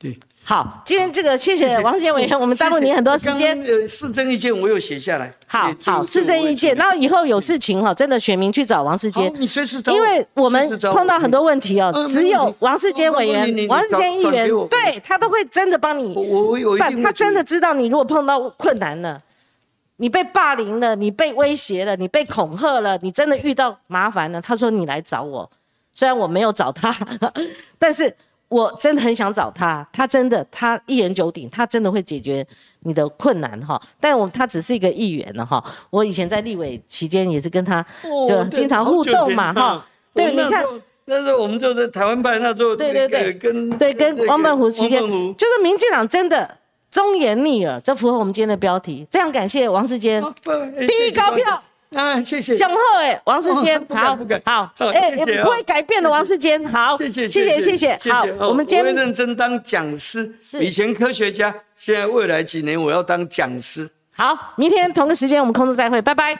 [0.00, 0.18] 对。
[0.46, 3.58] 好，今天这个谢谢王贤委员，我们耽误你很多时间。
[3.62, 5.32] 呃，市政意见我有写下来。
[5.46, 9.32] 好好，市政意见，然后以后有事情哈，真的选民去找王世坚。
[9.38, 16.12] 你随时因为我们碰到很多问题哦，只有王世坚委员、王世坚议员，对他都会真的帮你。
[16.14, 19.22] 我我有他真的知道你如果碰到困难了，
[19.96, 25.50] 你被霸凌了，你被威胁了，你被恐吓了，你真的遇到麻烦了，他说你来找我，
[25.90, 26.94] 虽然我没有找他，
[27.78, 28.14] 但是。
[28.48, 32.46] 我真的很想找他，他真的，他一言九鼎，他真的会解决
[32.80, 33.80] 你的困难哈。
[33.98, 35.62] 但我他只是一个议员了哈。
[35.90, 37.84] 我以前在立委期间也是跟他
[38.28, 39.84] 就经常互动嘛哈。
[40.12, 40.64] 对，你看
[41.06, 46.58] 那时候我们就在台湾办，那时候对对对，跟对跟汪笨湖期间，就是民进党真的
[46.90, 49.06] 忠言逆耳，这符合我们今天的标题。
[49.10, 50.22] 非常感谢王世坚，
[50.86, 51.62] 第一高票。
[51.94, 52.56] 啊，谢谢。
[52.56, 63.88] 雄厚哎，王世坚，好好，好哎，谢谢啊不会改变的王世坚，好，谢谢谢谢，谢谢，好，哦我们今天认真当讲师，以前科学家，现在未来几年我要当讲师。
[64.16, 66.32] 好，明天同个时间我们空中再会，拜拜。